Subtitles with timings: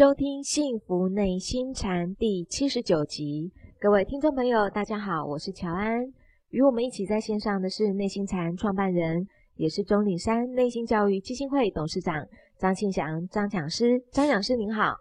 [0.00, 3.52] 收听《幸福内心禅》第七十九集。
[3.78, 6.02] 各位听众朋友，大家好，我是乔安。
[6.48, 14.02] 与我们一起在线上的是内心禅创办人，也是钟岭山内心教育基金会董事长张庆祥张讲师。
[14.10, 14.94] 张讲师您好，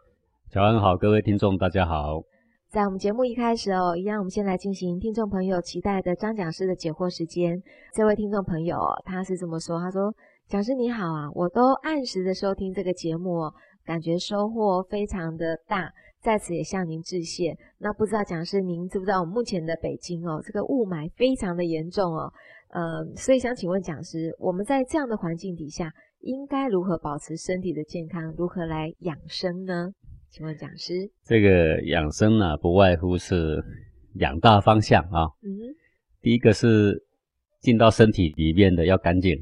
[0.52, 2.22] 乔安好，各位听众大家好。
[2.68, 7.58] 在我们节目一开始哦，一样我们先来进行听众朋友期待的张讲师的解惑时间。
[7.94, 10.14] 这位听众朋友他是这么说，他说
[10.50, 13.54] ：“讲师你好啊，我都按时的收听这个节目哦。”
[13.90, 17.58] 感觉收获非常的大，在此也向您致谢。
[17.80, 22.32] 那不知道讲师您知不知道，我们目前的北京哦，这个雾霾非常的严重哦，
[22.70, 29.90] 呃，所以想请问讲师，我们在这样的环境底下，应该如何保持身体的健康，如何来养生呢？
[30.30, 33.60] 请问讲师，这个养生呢，不外乎是
[34.14, 35.26] 两大方向啊。
[35.42, 35.50] 嗯，
[36.22, 37.04] 第一个是
[37.60, 39.36] 进到身体里面的要干净，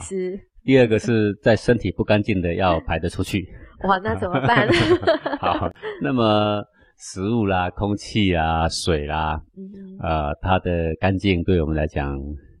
[0.00, 0.40] 是。
[0.64, 3.46] 第二个是在身体不干净的要排得出去。
[3.84, 4.68] 哇，那怎么办？
[5.40, 5.70] 好，
[6.02, 6.62] 那么
[6.98, 9.40] 食物啦、空气啊、水啦，
[10.00, 12.18] 呃，它的干净对我们来讲，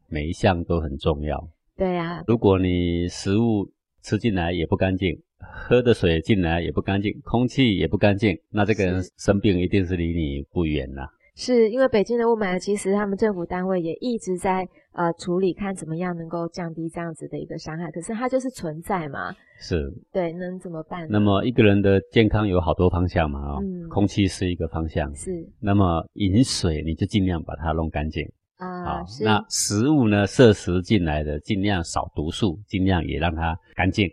[0.08, 1.38] 每一项都很重要。
[1.76, 3.70] 对呀，如果你食物
[4.02, 11.06] 吃进来也不干净，喝的水进来也不干净，空气也不干净，那这个人生病一定是离你不远了。
[11.40, 17.90] 是因为北京的雾霾，其实他们政府单位也一直在呃处理，看怎么样能够降低这样子的一个伤害。
[17.90, 21.08] 可是它就是存在嘛，是，对，能怎么办？
[21.08, 25.30] 那么一个人的健康有好多方向嘛，哦，空气是一个方向，是。
[25.58, 28.22] 那么饮水你就尽量把它弄干净
[28.58, 28.84] 啊。
[28.84, 34.06] 好，那食物呢，摄食进来的尽量少毒素，尽量也让它干净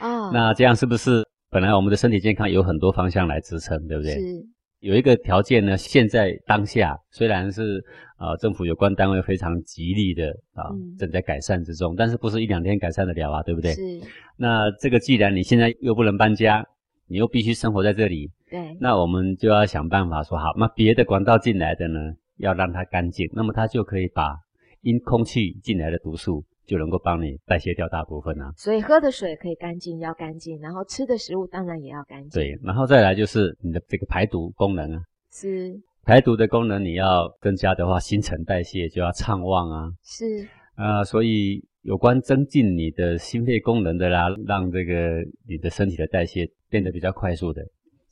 [0.00, 0.30] 啊。
[0.32, 4.14] 那这样是不是本来我们的身体健康有很多方向来支撑，对不对？
[4.14, 4.46] 是。
[4.82, 7.82] 有一个条件呢，现在当下虽然是
[8.16, 13.72] 啊政府有关单位非常极力的啊正在改善之中，但是不是一两天改善得了啊，对不对？
[13.74, 14.00] 是。
[14.36, 16.66] 那这个既然你现在又不能搬家，
[17.06, 18.76] 你又必须生活在这里，对。
[18.80, 22.00] 那我们就要想办法说好，那别的管道进来的呢，
[22.38, 24.36] 要让它干净，那么它就可以把
[24.80, 26.44] 因空气进来的毒素。
[26.72, 32.30] 就能够帮你代谢掉大部分啊，所以喝的水可以干净，要干净，然后吃的食物当然也要干净。
[32.30, 39.90] 对，然后再来就是你的这个排毒功能啊，是排毒的功能你要增加的话，新陈代谢就要畅旺啊。
[40.02, 47.62] 是啊，所以有关增进你的心肺功能的啦，让这个你的身体的代谢变得比较快速的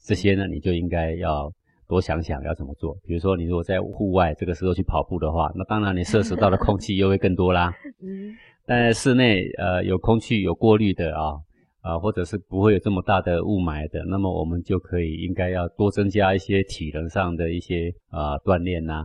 [0.05, 1.51] 这些呢，你就应该要。
[1.91, 7.75] 多想想要怎么做，比如说你如果在户外这个时候去跑步的话，那当然你摄食到的空气又会更多啦。
[8.01, 8.33] 嗯，
[8.71, 11.35] 但室内呃有空气有过滤的啊
[11.81, 19.05] 啊，或者是不会有这么大的雾霾的，那么我们就可以应该要多增加一些体能上的一些啊锻炼呐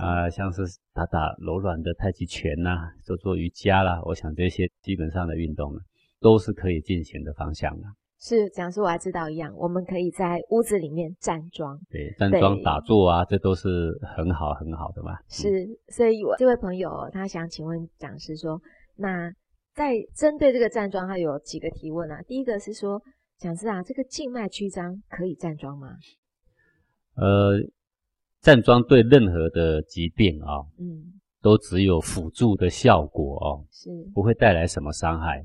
[0.00, 5.78] 啊，像是打打柔软的太极拳呐，做做瑜伽啦，我想这些基本上的运动呢
[6.20, 7.86] 都是可以进行的方向的。
[8.18, 15.16] 是讲师，我还知道一样，我们可以在屋子里面站桩，对，站桩打坐啊，这都是很好很好的嘛。
[15.28, 18.60] 是，所以我这位朋友他想请问讲师说，
[18.96, 19.32] 那
[19.74, 22.22] 在针对这个站桩，它有几个提问啊？
[22.22, 23.02] 第一个是说，
[23.38, 25.88] 讲师啊，这个静脉曲张可以站桩吗？
[27.16, 27.58] 呃，
[28.40, 35.44] 站桩对任何的疾病啊，嗯，都只有辅助的效果哦，是，不会带来什么伤害。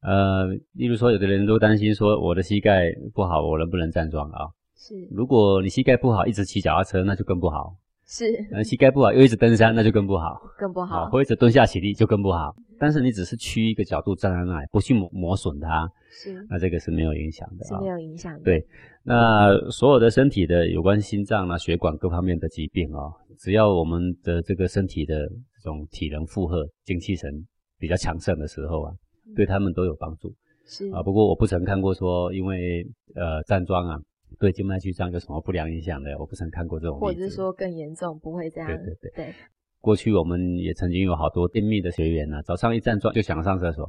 [0.00, 4.48] 呃，例如说，有的人都担心说，我的膝盖不好，我能不能站桩啊？
[4.76, 7.76] 是，如果你膝盖不好，一直骑脚踏车，那就更不好。
[8.10, 10.42] 是，呃，膝盖不好又一直登山，那就更不好。
[10.58, 11.08] 更不好。
[11.10, 12.52] 或者蹲下起立就更不好。
[12.76, 17.64] 但是你只是屈一个角度站在那里，不去磨磨损它，是，那这个是没有影响的。
[17.64, 18.40] 是没有影响的。
[18.42, 18.66] 对，
[19.04, 25.28] 那所有的身体的有关心脏啊、血管各方面的疾病哦，只要我们的这个身体的
[25.62, 27.30] 这种体能负荷、精气神
[27.78, 28.92] 比较强盛的时候啊。
[29.36, 30.34] 对他们都有帮助，
[30.66, 31.00] 是啊。
[31.04, 32.84] 不过我不曾看过说，因为
[33.14, 33.96] 呃站桩啊，
[34.38, 38.68] 对静脉曲张有什么不良影响的，我不曾看过这种或者是说更严重，不会这样。
[38.68, 39.34] 对对对对。
[39.80, 43.84] 过去我们也曾经有好多便秘的学员呢，早上一站桩就想上厕所，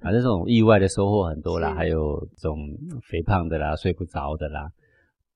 [0.00, 2.56] 啊，这种意外的收获很多啦，还有这种
[3.10, 4.70] 肥胖的啦、睡不着的啦，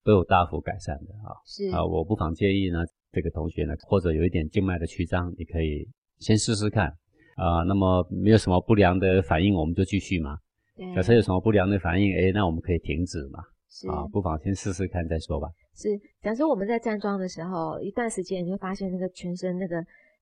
[0.04, 1.34] 都有大幅改善的啊。
[1.44, 5.88] 是啊，我不妨建议呢，这个同学呢，或者有一点静脉的曲张，你可以
[6.18, 6.94] 先试试看。
[7.36, 10.36] 啊，那么没有什么不良的反应，我们就继续嘛。
[10.94, 13.40] 假设有什么不良的反应，哎，那我们可以停止嘛。
[13.88, 15.48] 啊，不妨先试试看再说吧。
[15.74, 15.88] 是，
[16.20, 19.76] 假设我们在站桩的时候，一段时间你会发现那个全身那个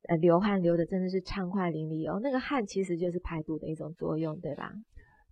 [0.08, 2.20] 呃流汗流的真的是畅快淋漓哦。
[2.22, 4.70] 那个汗其实就是排毒的一种作用，对吧？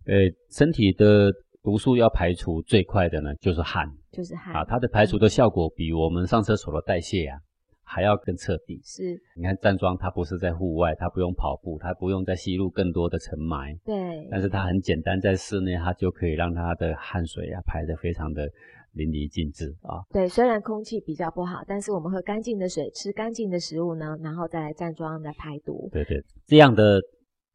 [0.07, 0.15] 呃，
[0.51, 1.31] 身体的
[1.63, 3.87] 毒素要排除最快的呢，就是汗。
[4.11, 7.39] 就是汗啊，它的排除的效果比我们上厕所的代谢啊
[7.89, 8.81] 还要更彻底。
[8.85, 18.51] 是，你看站桩，它不是在户外，它不用跑步，它不用再吸入更多的尘霾，对，但是它很简单，在室内它就可以让它的汗水啊排得非常的
[18.93, 20.03] 淋漓尽致啊。
[20.11, 25.89] 对，虽然空气比较不好，但是我们喝干净的水，吃干净的食物呢，然后再来站桩来排毒。
[25.93, 27.01] 对对，这样的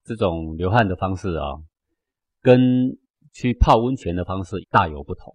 [0.05, 1.59] 这种流汗的方式啊，
[2.41, 2.97] 跟
[3.33, 5.33] 去泡温泉的方式大有不同。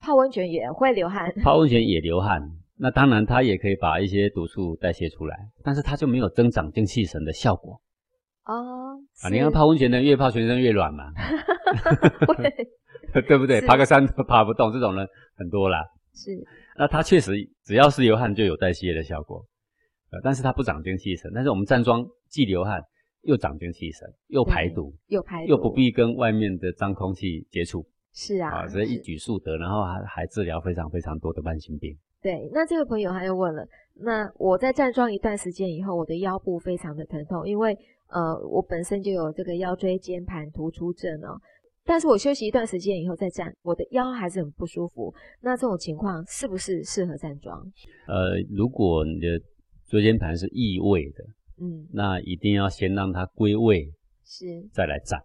[0.00, 2.40] 泡温泉也会流汗，泡温泉也流汗，
[2.78, 7.80] 那当然它也可以把一些毒素代谢出来，但是它就没有增长精气神的效果
[8.44, 8.98] 哦。
[9.22, 11.10] 啊，你看泡温泉的越泡全身越软嘛，
[13.26, 13.60] 对不对？
[13.62, 15.06] 爬个山都爬不动，这种人
[15.36, 15.82] 很多啦。
[16.14, 16.30] 是，
[16.78, 17.32] 那它确实
[17.64, 19.44] 只要是流汗就有代谢的效果，
[20.10, 21.30] 呃，但是它不长精气神。
[21.34, 22.82] 但是我们站桩既流汗
[23.22, 27.86] 又长精气神，又排毒，又排又不必跟外面的脏空气接触。
[28.12, 31.96] 是啊，啊，所以一举数得，然后还还治疗非常非常多的慢性病。
[32.22, 37.76] 对，那这位朋友他又问了，那我在站桩一段时间以后，我的腰部非常的疼痛，因为
[38.08, 41.38] 呃我本身就有这个腰椎间盘突出症哦，
[41.84, 45.14] 但是我休息一段时间以后再站，我的腰还是很不舒服。
[45.40, 47.60] 那这种情况是不是适合站桩？
[48.08, 49.40] 呃，如果你的
[49.86, 51.24] 椎间盘是异位的，
[51.60, 53.88] 嗯，那一定要先让它归位，
[54.24, 55.20] 是再来站。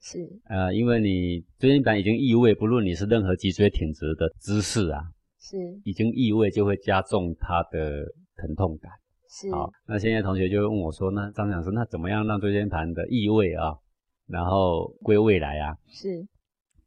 [0.00, 5.02] 是，呃，因为你椎间盘已经异位，不论你是任何脊椎挺直的姿势啊，
[5.48, 8.04] 是已经异位就会加重它的
[8.34, 8.90] 疼痛感。
[9.28, 13.74] 是，好，那现在同学就会问我说，那张讲师，那怎么样让椎间盘的异位啊，
[14.26, 15.76] 然后归位来啊？
[15.86, 16.26] 是，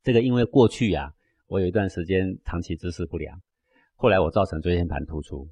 [0.04, 1.10] 这个因为过去啊，
[1.48, 3.40] 我有一段时间长期姿势不良，
[3.96, 5.48] 后来我造成椎间盘突出，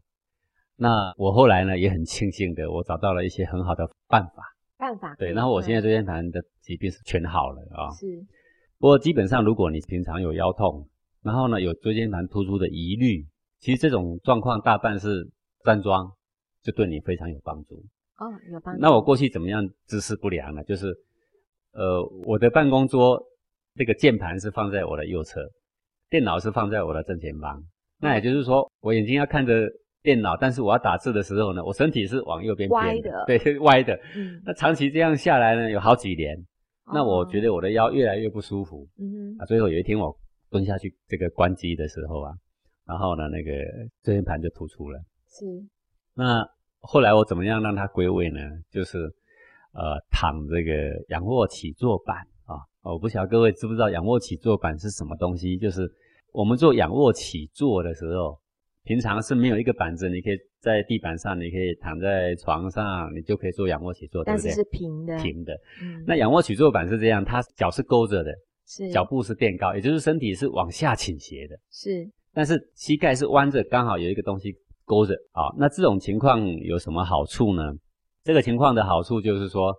[0.76, 4.44] 那我后来呢也很庆幸的，我找到了一些很好的办法。
[4.78, 7.90] 办法对，然后我现在椎间盘的疾病是全好了啊。
[7.96, 8.06] 是，
[8.78, 10.88] 不过基本上如果你平常有腰痛，
[11.28, 13.24] 然后呢有椎间盘突出的疑虑，
[13.60, 15.30] 其实这种状况大半是
[15.64, 16.10] 站桩
[16.64, 17.76] 就对你非常有帮助。
[18.18, 18.82] 哦，有帮助。
[18.82, 20.64] 那我过去怎么样姿势不良呢？
[20.64, 20.88] 就是
[21.74, 23.22] 呃我的办公桌
[23.76, 25.42] 这个键盘是放在我的右侧，
[26.10, 27.62] 电脑是放在我的正前方。
[28.00, 29.70] 那也就是说我眼睛要看着。
[30.04, 33.94] 电脑，但是我要打字的时候呢，我身体是往右边偏的，对， 歪的。
[34.16, 36.38] 嗯，那长期这样下来呢，有好几年，
[36.94, 38.88] 那我觉得我的腰越来越不舒服。
[39.00, 40.16] 嗯哼，啊，最后有一天我
[40.50, 42.34] 蹲下去这个关机的时候啊，
[42.86, 43.52] 然后呢，那个
[44.04, 45.00] 椎间盘就突出了。
[45.30, 45.46] 是。
[46.14, 46.44] 那
[46.80, 48.40] 后来我怎么样让它归位呢？
[48.70, 48.98] 就是
[49.74, 50.74] 呃，躺这个
[51.10, 52.60] 仰卧起坐板啊。
[52.82, 55.58] 我不晓得各位知不知道仰卧起坐板是什么东西？
[55.58, 55.92] 就是
[56.32, 58.40] 我们做仰卧起坐的时候。
[58.84, 64.44] 平常是没有一个板子，你可以在地板上，你可以躺在床上，你就可以做仰卧起坐，对不对？
[64.46, 65.18] 但是是平的。
[65.18, 65.54] 平的。
[65.84, 66.06] 嗯。
[66.08, 68.34] 那仰卧起坐板是这样，它脚是勾着的，
[68.68, 68.92] 是。
[68.92, 71.58] 脚步是垫高，也就是身体是往下倾斜的。
[71.72, 72.08] 是。
[72.34, 74.54] 但是膝盖是弯着，刚好有一个东西
[74.86, 75.16] 勾着。
[75.32, 77.74] 好，那这种情况有什么好处呢？
[78.24, 79.76] 这个情况的好处就是说，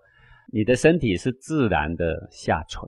[0.52, 2.82] 你的身体是自然的下垂，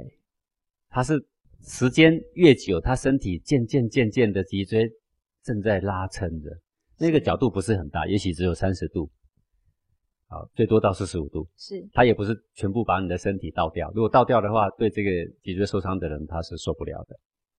[0.88, 1.24] 它是
[1.62, 4.90] 时间越久，它身体渐渐渐渐的脊椎。
[5.42, 6.50] 正在拉撑着，
[6.98, 9.10] 那个角度不是很大，也许只有三十度，
[10.30, 11.46] 好，最多到四十五度。
[11.56, 13.90] 是，它也不是全部把你的身体倒掉。
[13.94, 15.10] 如果倒掉的话，对这个
[15.42, 17.16] 脊椎受伤的人他是受不了的。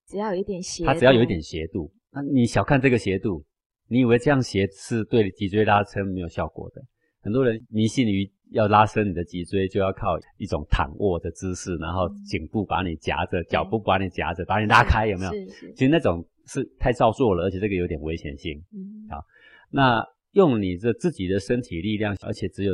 [0.08, 3.44] 只要有一点斜，它只要有一点斜度，那你小看这个斜度，
[3.88, 6.82] 你以为这样斜是对脊椎拉伸没有效果的。
[7.22, 15.32] 很多人迷信于要拉伸你的脊椎，就要靠一种躺卧的姿势，然后颈部把你夹着，脚部把你夹着，把你拉开，有没有？
[15.76, 16.26] 其实那种。
[16.48, 18.58] 是太造作了，而且这个有点危险性。
[18.74, 19.24] 嗯，好，
[19.70, 22.74] 那用你的自己的身体力量，而且只有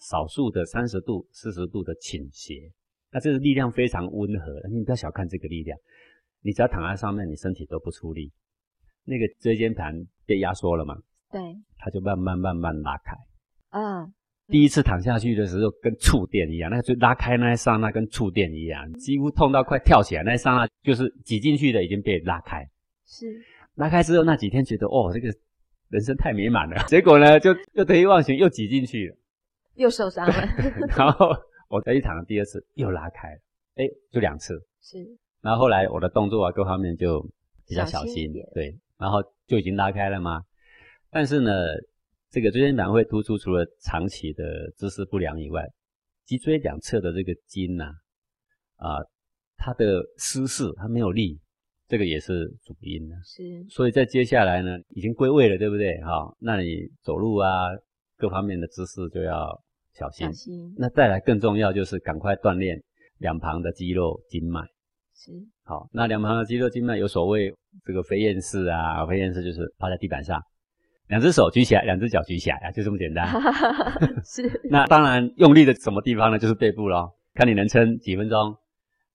[0.00, 2.70] 少数的三十度、四十度的倾斜，
[3.12, 4.60] 那这个力量非常温和。
[4.68, 5.78] 你不要小看这个力量，
[6.42, 8.32] 你只要躺在上面，你身体都不出力，
[9.04, 9.94] 那个椎间盘
[10.26, 10.96] 被压缩了嘛？
[11.30, 11.40] 对，
[11.78, 13.16] 它就慢慢慢慢拉开。
[13.78, 14.06] 啊，
[14.48, 22.68] 第一次躺下去的时候跟触电一样，那个就拉开那一刹那跟触电一样，几乎痛到快跳起来那一刹那，就是挤进去的已经被拉开。
[23.06, 23.26] 是
[23.76, 25.32] 拉开之后那几天觉得哦，这个
[25.92, 26.82] 人生太美满了。
[26.88, 29.16] 结果呢，就又得意忘形，又挤进去了，
[29.74, 30.34] 又受伤了。
[30.96, 31.28] 然后
[31.68, 33.40] 我在一躺，第二次又拉开了，
[33.76, 34.58] 哎，就两次。
[34.80, 34.98] 是。
[35.42, 37.20] 然后后来我的动作啊，各方面就
[37.66, 38.74] 比较小心，对。
[38.98, 40.42] 然后就已经拉开了嘛？
[41.10, 41.52] 但是呢，
[42.30, 45.68] 这个椎间盘会突出，除了长期的姿势不良以外，
[46.24, 47.92] 脊椎两侧的这个筋呐，
[48.76, 48.96] 啊，
[49.58, 51.38] 它的失势，它没有力。
[51.92, 56.00] 这个也是主因呢，是，所以在接下来呢，已经归位了，对不对？
[56.00, 57.68] 好，那你走路啊，
[58.16, 59.60] 各方面的姿势就要
[59.92, 60.26] 小心。
[60.26, 60.74] 小心。
[60.78, 62.82] 那再来更重要就是赶快锻炼
[63.18, 64.62] 两旁的肌肉筋脉。
[65.14, 65.32] 是。
[65.64, 70.40] 好，那两旁的肌肉筋脉有所谓这个飞燕式啊，飞燕式就是趴在地板上，
[71.08, 73.28] 两只手举起来，两只脚举起来啊，就这么简单。
[74.24, 74.50] 是。
[74.70, 76.38] 那当然用力的什么地方呢？
[76.38, 78.56] 就是背部咯，看你能撑几分钟。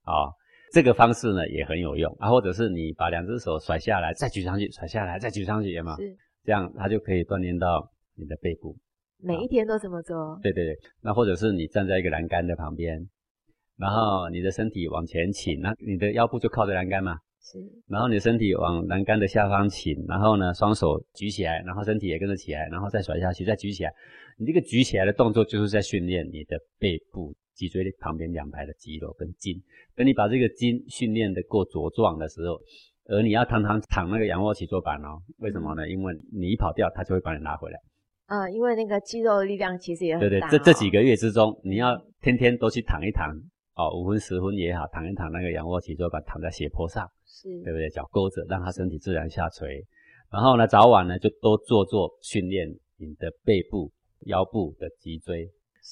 [0.03, 0.29] 啊，
[0.77, 5.95] 这个方式呢也很有用啊，或者是你把两只手甩下来，再举上去，甩下来，再举上去，有吗？
[5.95, 6.15] 是。
[6.43, 8.77] 这样它就可以锻炼到你的背部。
[9.17, 10.39] 每一天都这么做。
[10.43, 10.77] 对对对。
[11.01, 13.09] 那或者是你站在一个栏杆的旁边，
[13.75, 17.17] 然后你的身体往前倾，那你的腰部就靠着栏杆嘛。
[17.41, 17.57] 是。
[17.87, 23.91] 然后你身体往栏杆的下方倾，然后呢，双手举起来，然后身体也跟着起来，然后再甩下去，再举起来。
[24.37, 27.33] 你这个举起来的动作就是在训练你的背部。
[27.57, 29.59] 脊椎旁边两排的肌肉跟筋，
[29.95, 32.61] 等你把这个筋训练的够茁壮的时候，
[33.05, 35.89] 而你要常常躺那个仰卧起坐板哦，为什么呢？
[35.89, 37.79] 因为你一跑掉，它就会把你拉回来。
[38.27, 40.29] 啊，因为那个肌肉的力量其实也很大。
[40.29, 43.33] 对对，这这几个月之中，你要天天都去躺一躺
[43.75, 47.89] 哦，五分十分也好，躺一躺那个仰卧起坐板，躺在斜坡上，是，对不对？
[47.89, 49.83] 脚勾着，让他身体自然下垂。
[50.29, 53.89] 然后呢，早晚呢就多做做训练你的背部、
[54.25, 55.49] 腰部的脊椎。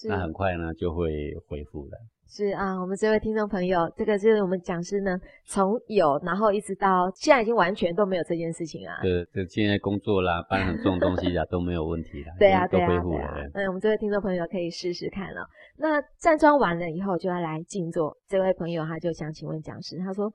[0.07, 1.97] 那很快呢就会恢复了。
[2.27, 8.97] 是啊，我们这位听众朋友，这个是我们讲师呢，从有然后一直到现在已经完全都没有这件事情啊。
[9.01, 12.33] 对，这现在工作啦，搬很重东西啊都没有问题 了。
[12.39, 13.49] 对啊，都恢复了。
[13.53, 15.47] 嗯，我们这位听众朋友可以试试看了。
[15.77, 18.17] 那站桩完了以后就要来静坐。
[18.27, 20.29] 这位朋友他就想请问讲师，他说：“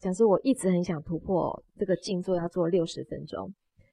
[0.00, 3.50] 讲师，我一直很想突破这个静坐要做六十分钟，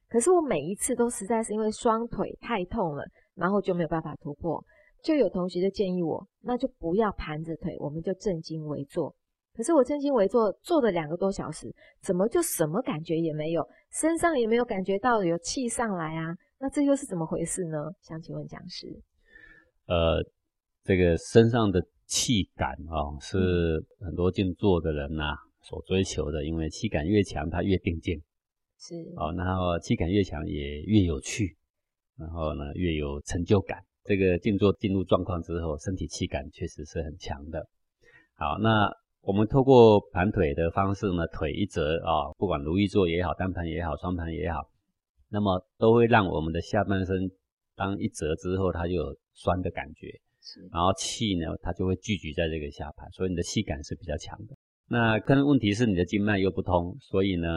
[0.10, 4.62] 可是我每一次都实在是因为双腿太痛了，然后就没有办法突破。”
[5.03, 9.13] 就有同学就建议我，那就不要盘着腿，我们就正襟危坐。
[9.53, 16.36] 可是我正襟危坐坐了两个多小时，怎么就什么感觉也没有，身上也没有感觉到有气上来啊？
[16.57, 17.77] 那这又是怎么回事呢？
[18.01, 18.88] 想请问讲师。
[19.86, 20.24] 呃，
[20.83, 28.19] 这个身上的气感啊，是很多静坐的人呐所追求的，因为气感越强，他越定静。
[28.79, 28.95] 是。
[29.17, 31.57] 哦，然后气感越强也越有趣，
[32.17, 33.83] 然后呢越有成就感。
[34.03, 37.67] 这个静坐进入状况之后，身体气感确实是很强的。
[38.36, 38.91] 好，那
[39.22, 44.69] 我们透过盘腿的方式呢，腿一折啊，不管如意坐也好，单盘也好，双盘也好，
[45.29, 47.31] 那么都会让我们的下半身
[47.75, 50.07] 当一折之后，它就有酸的感觉，
[50.72, 54.55] 然后气呢，它就会聚集在这个下盘，所以你的气感是比较强的。
[54.89, 57.48] 那跟问题是你的经脉又不通，所以呢，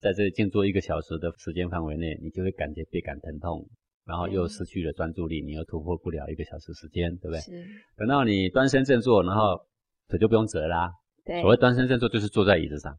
[0.00, 3.68] 在这静坐一个小时的时间范围内，你就会感觉背感疼痛。
[4.10, 7.38] 然后又失去了专注力，你又突破不了一个小时时间，对不对？
[7.38, 7.64] 是。
[7.96, 9.64] 等到你端身正坐，然后
[10.08, 10.90] 腿就不用折啦。
[11.24, 11.40] 对。
[11.42, 12.92] 所谓端身正坐，就是坐在椅子上。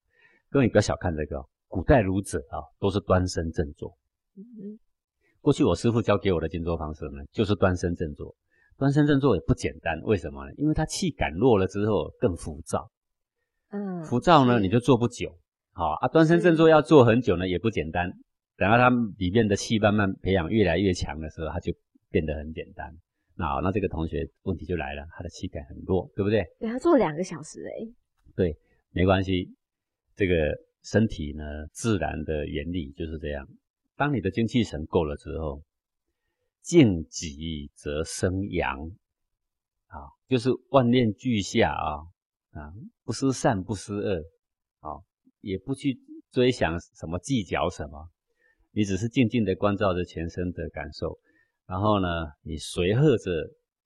[0.49, 3.93] 各位不要小看这个，古代儒者啊，都是端身正坐。
[4.37, 4.79] 嗯嗯。
[5.41, 8.33] 过去我师傅教给我的静坐方式呢，就是端身正坐。
[8.77, 10.53] 端身正坐也不简单，为什么呢？
[10.55, 12.89] 因为他气感弱了之后更浮躁。
[13.71, 14.01] 嗯。
[14.05, 15.37] 浮躁呢，你就坐不久。
[15.73, 18.13] 好啊，端身正坐要坐很久呢，也不简单。
[18.61, 21.73] 等到它里面的气慢慢培养越来越强的时候，它就
[22.11, 22.95] 变得很简单。
[23.33, 26.45] 那好，那这个同学问题就来了，他的气感很弱，对不对？
[26.59, 27.91] 对他做两个小时哎。
[28.35, 28.55] 对，
[28.91, 29.51] 没关系。
[30.15, 30.35] 这个
[30.83, 33.47] 身体呢，自然的原理就是这样。
[33.95, 35.63] 当你的精气神够了之后，
[36.61, 38.77] 静极则生阳
[39.87, 42.05] 啊，就是万念俱下啊
[42.51, 42.71] 啊，
[43.03, 44.21] 不思善，不思恶
[44.81, 45.01] 啊，
[45.39, 45.97] 也不去
[46.29, 48.07] 追想什么计较什么。
[48.71, 51.17] 你只是静静的关照着全身的感受，
[51.67, 52.07] 然后呢，
[52.43, 53.31] 你随和着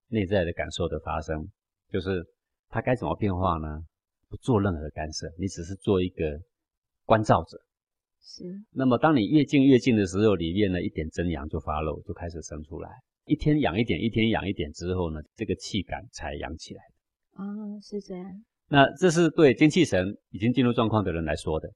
[0.09, 1.47] 内在的感受的发生，
[1.91, 2.23] 就是
[2.69, 3.83] 它该怎么变化呢？
[4.27, 6.39] 不做任何干涉，你只是做一个
[7.05, 7.57] 关照者。
[8.21, 8.43] 是。
[8.71, 12.89] 那么当你越静越静的时候，里面呢一点真阳就发露，就开始生出来。
[13.25, 16.81] 一天养一点，一天养一点之后呢，这个气感才养起来。
[17.33, 17.45] 啊，
[17.81, 18.43] 是这样。
[18.67, 21.69] 那这是对精气神已经进入状况的人来说的。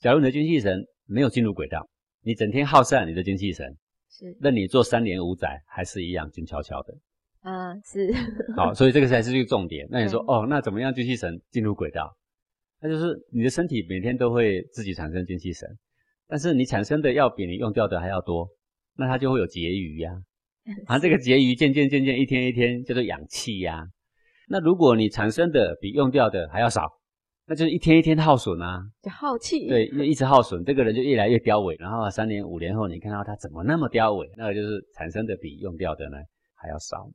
[0.00, 1.88] 假如你的精气神没有进入轨道，
[2.24, 3.76] 你整天耗散你的精气神，
[4.08, 6.94] 是，任你做三年五载，还是一样静悄悄的。
[7.40, 8.14] 啊，是。
[8.56, 9.86] 好，所以这个才是一个重点。
[9.90, 12.16] 那你说，哦，那怎么样精气神进入轨道？
[12.80, 15.68] 那就是你的身体每天都会自己产生精气神，
[16.28, 18.48] 但是你产生的要比你用掉的还要多，
[18.96, 20.12] 那它就会有结余呀。
[20.86, 23.84] 啊，这个结余渐渐渐渐一天一天叫做氧气呀。
[24.48, 27.01] 那如果你产生的比用掉的还要少。
[27.44, 29.68] 那就是一天一天耗损啊，就耗气。
[29.68, 31.76] 对，因为一直耗损，这个人就越来越凋萎。
[31.80, 34.30] 然后三年五年后，你看到他怎么那么凋萎？
[34.36, 36.16] 那个就是产生的比用掉的呢
[36.54, 37.14] 还要少嘛，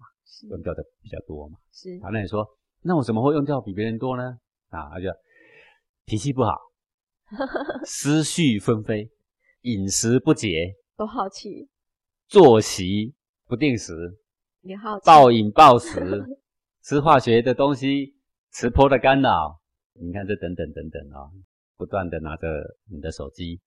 [0.50, 1.57] 用掉的比较多嘛。
[1.72, 1.98] 是。
[2.03, 2.46] 好，那你说，
[2.81, 4.38] 那我怎么会用掉比别人多呢？
[4.69, 5.07] 啊，他就
[6.05, 6.57] 脾气不好，
[7.88, 9.10] 思绪纷飞，
[9.62, 11.69] 饮食不节，都耗气，
[12.27, 13.15] 作息
[13.48, 13.93] 不定时，
[14.62, 16.25] 你耗暴饮暴食，
[16.84, 18.13] 吃化学的东西，
[18.51, 19.57] 吃波的干扰。
[20.00, 21.30] 你看这等等等等啊，
[21.77, 22.48] 不断的拿着
[22.92, 23.60] 你的手机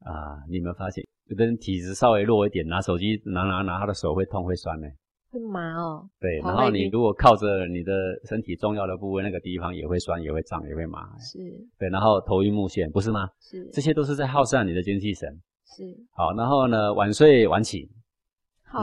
[0.00, 4.86] 啊，你有没有发现有的人体质稍微弱一点，拿手机拿拿拿，他的手会痛会酸呢。
[5.30, 6.06] 会麻哦。
[6.20, 7.92] 对，然后你如果靠着你的
[8.24, 11.08] 身体重要的部位，那个地方也会酸，也会胀，也会麻。
[11.18, 11.38] 是
[11.78, 13.28] 对，然后头晕目眩，不是吗？
[13.40, 15.40] 是这些都是在耗散你的精气神。
[15.64, 17.88] 是，好，然后呢，晚睡晚起，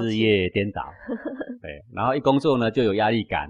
[0.01, 0.81] 日夜颠倒。
[1.61, 3.47] 对，然后一工作呢就有压力感，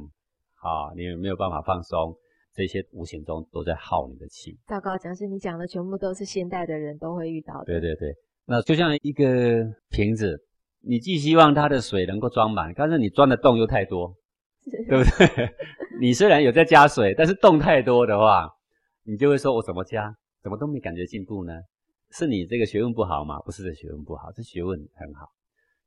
[0.56, 2.14] 好，你没有办法放松，
[2.54, 4.58] 这些无形中都在耗你的气。
[4.68, 7.66] 糟糕，讲师你讲的全部都是现代的人都会遇到的。
[7.66, 8.14] 对对对，
[8.46, 10.38] 那就像一个瓶子，
[10.82, 14.14] 你既希望它的水能够装满，但是你装的洞又太多，
[14.88, 15.50] 对不对？
[16.02, 18.50] 你虽然有在加水，但是洞太多的话，
[19.04, 21.54] 你就会说我怎么加，怎么都没感觉进步呢？
[22.12, 23.40] 是你这个学问不好吗？
[23.42, 25.28] 不是这学问不好，这学问很好，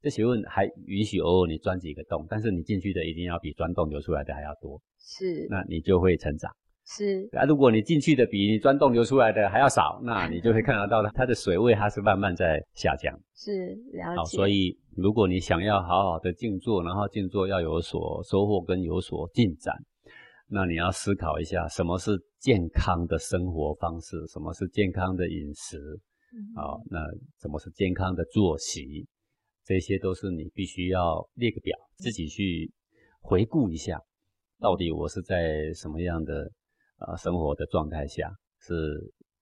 [0.02, 6.50] 这学问还允许偶尔你钻几个洞，但是你进去的一定要比钻洞流出来的还要多，是那你就会成长。
[6.84, 13.16] 是啊，如果你进去的比你钻洞流出来的还要少，那你就会 看得到它的水位它是慢慢在下降。
[13.36, 14.36] 是了好，解。
[14.36, 19.72] 所以如果你想要好好的静坐，然后静坐要有所收获跟有所进展，
[20.48, 25.78] 那你要思考一下，什么是健康的生活方式，什么是健康的饮食，
[26.34, 26.98] 嗯啊、那
[27.40, 29.06] 什么是健康的作息，
[29.64, 32.72] 这些都是你必须要列个表，自己去
[33.20, 34.00] 回顾一下，
[34.58, 36.50] 到底我是在什么样的
[36.98, 38.74] 呃生活的状态下是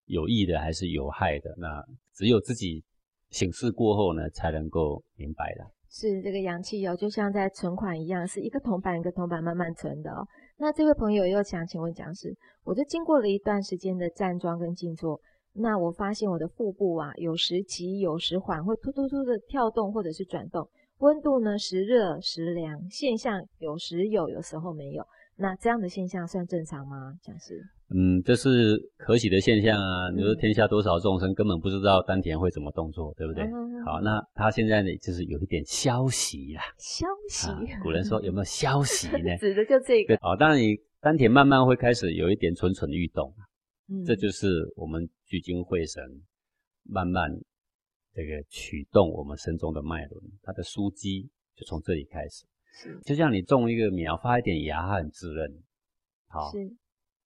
[0.05, 1.55] 有益的还是有害的？
[1.57, 1.83] 那
[2.15, 2.85] 只有自己
[3.31, 5.65] 醒视过后呢，才能够明白的。
[5.93, 10.25] 是这个氧气哦，就像在存款一样，是一个铜板一个铜板慢慢存的哦。
[10.57, 15.21] 那这位朋友又想请问讲师，我就经过了一段时间的站桩跟静坐，
[15.61, 25.05] 那我发现我的腹部啊，有时急有时缓，会突突突的跳动或者是转动，温度呢时热时凉，现象有时有，有时候没有。
[25.37, 27.15] 那这样的现象算正常吗？
[27.23, 27.63] 讲师？
[27.93, 30.11] 嗯，这是可喜的现象啊！
[30.15, 33.45] 你说嗯天下多少众生根本不知道丹田会怎么动作，对不对？
[33.45, 36.63] 嗯好，那他现在呢，就是有一点消息啦。
[36.79, 39.37] 消息，啊，古人说有没有消息呢？
[39.41, 43.33] 指的就这对个，，好，当然你丹田慢慢会开始有一点蠢蠢欲动，
[43.91, 46.03] 嗯这就是我们聚精会神，
[46.85, 47.29] 慢慢
[48.15, 52.47] 这个驱动我们身中的脉轮，它的枢机就从这里开始。
[52.73, 55.51] 是就像你种一个苗，发一点芽，它很滋润。
[56.29, 56.59] 好，是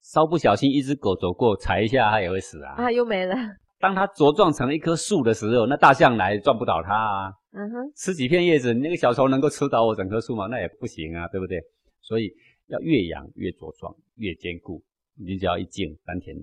[0.01, 2.73] 稍不小心一只狗走过，踩一下它也会死啊。
[2.77, 3.35] 啊，又没了，
[3.79, 7.33] 当它茁壮成一棵树的时候，那大象来撞不倒它啊。
[7.53, 10.47] 嗯哼，吃几片叶子，你那个小虫能够吃倒我整棵树吗？
[10.47, 11.61] 那也不行啊，对不对？
[12.01, 12.33] 所以
[12.69, 14.83] 要越养越茁壮，越坚固。
[15.17, 16.35] 你只要一静，丹田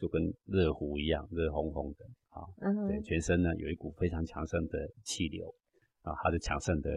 [0.00, 2.40] 就跟热壶一样，热烘烘的啊。
[2.88, 5.54] 对，全身呢有一股非常强盛的气流
[6.02, 6.90] 啊，它的强盛的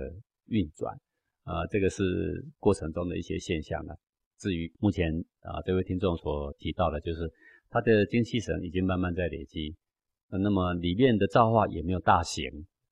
[0.47, 0.95] 运转
[1.43, 3.93] 啊，这个是过程中的一些现象呢。
[4.39, 5.11] 至于目前
[5.41, 7.29] 啊，这位听众所提到的，就是
[7.69, 9.75] 他的精气神已经慢慢在累积，
[10.29, 12.43] 呃那么里面的造化也没有大型，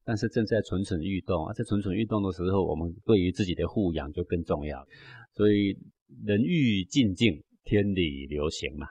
[0.06, 1.54] 但是正在蠢蠢欲动啊。
[1.54, 4.86] 在蠢蠢欲动的时候，我们对于自己的护养就更重要。
[5.34, 5.78] 所以
[6.24, 8.88] 人欲静静，天理流行嘛。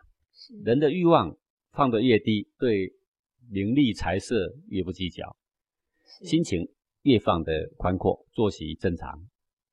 [0.50, 1.36] 是人的欲望
[1.72, 2.92] 放得越低，对
[3.48, 5.36] 名利财色越不计较，
[6.22, 6.68] 心情
[7.02, 9.28] 越放得宽阔，作息正常。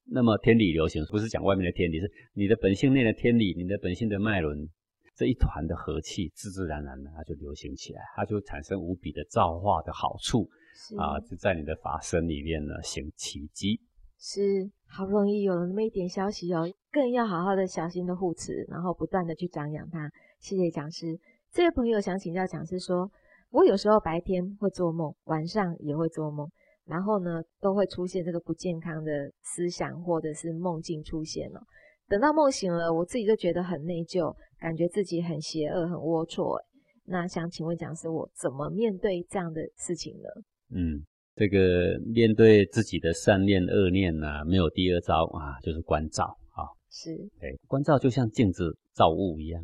[0.09, 4.69] 那么天理流行不是讲外面的天理，是你的本性内的天理，你的本性的脉轮
[5.15, 10.49] 这一团的和气，自自然然的它就流行起来，它就产生无比的造化的好处
[10.97, 13.81] 啊，就在你的法身里面呢行奇迹。
[14.19, 20.09] 是好不容易有了那么一点消息哦，更要好好的小心的护持，然后不断的去张扬它。
[20.39, 21.17] 谢谢讲师。
[21.51, 23.09] 这位朋友想请教讲师说，
[23.49, 26.49] 我有时候白天会做梦，晚上也会做梦，
[26.85, 31.61] 然后呢都会出现这个不健康的思想或者是梦境出现了。
[32.07, 36.57] 等到梦醒了，我自己就觉得很内疚，感觉自己很邪恶、很龌龊。
[37.05, 40.29] 那想请问讲师，我怎么面对这样的事情呢？
[40.69, 41.03] 嗯，
[41.35, 46.63] 这个面对自己的善念恶念呢、没有第二招啊，就是关照啊。
[46.89, 49.61] 是对，关照就像镜子照物一样，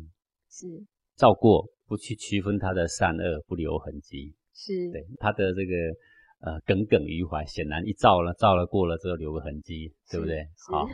[0.54, 0.68] 是
[1.16, 4.32] 照过不去区分它的善恶，不留痕迹。
[4.52, 5.74] 是，对，它的这个
[6.42, 10.46] 呃耿耿于怀，显然一照了，照了过了之后留个痕迹，对不对？
[10.68, 10.86] 好，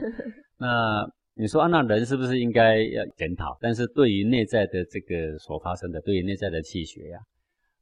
[0.56, 3.58] 那你说啊，那人是不是应该要检讨？
[3.60, 7.18] 但是对于内在的这个所发生的，对于内在的气血呀、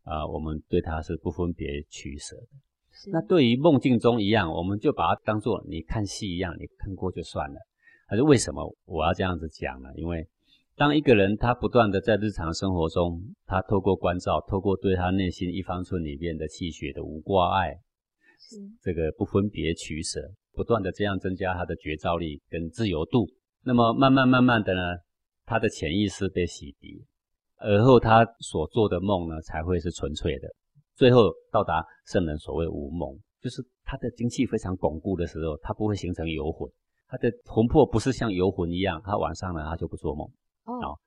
[0.03, 2.49] 啊，我们对它是不分别取舍的。
[3.13, 7.61] 那对于梦境中一样，我们就把它当做你看戏一样，你看过就算了。
[8.09, 9.89] 可是为什么我要这样子讲呢？
[9.95, 10.27] 因为
[10.79, 17.75] 当一个人他不断的在日常生活中，他透过关照，透过对他内心一方寸里面的气血的无挂碍，
[18.39, 20.21] 是这个不分别取舍，
[20.53, 23.27] 不断的这样增加他的觉照力跟自由度，
[23.65, 24.81] 那么慢慢慢慢的呢，
[25.45, 27.03] 他的潜意识被洗涤，
[27.57, 30.49] 而后他所做的梦呢才会是纯粹的，
[30.95, 36.71] 最后到达圣人所谓无梦，就是他的精气非常巩固的时候，他不会形成游魂，
[37.09, 40.31] 他的魂魄不是像游魂一样，他晚上呢他就不做梦
[40.77, 40.99] 哦，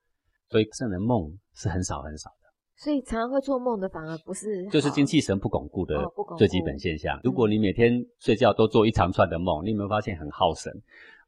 [0.48, 2.36] 所以圣人梦是很少很少的。
[2.74, 6.04] 所以常常会做梦的反而不是，就是精气神不巩固的
[6.36, 7.20] 最基本现象。
[7.22, 10.72] 如果你每天睡觉都做一长串的梦，你有没有发现很耗神？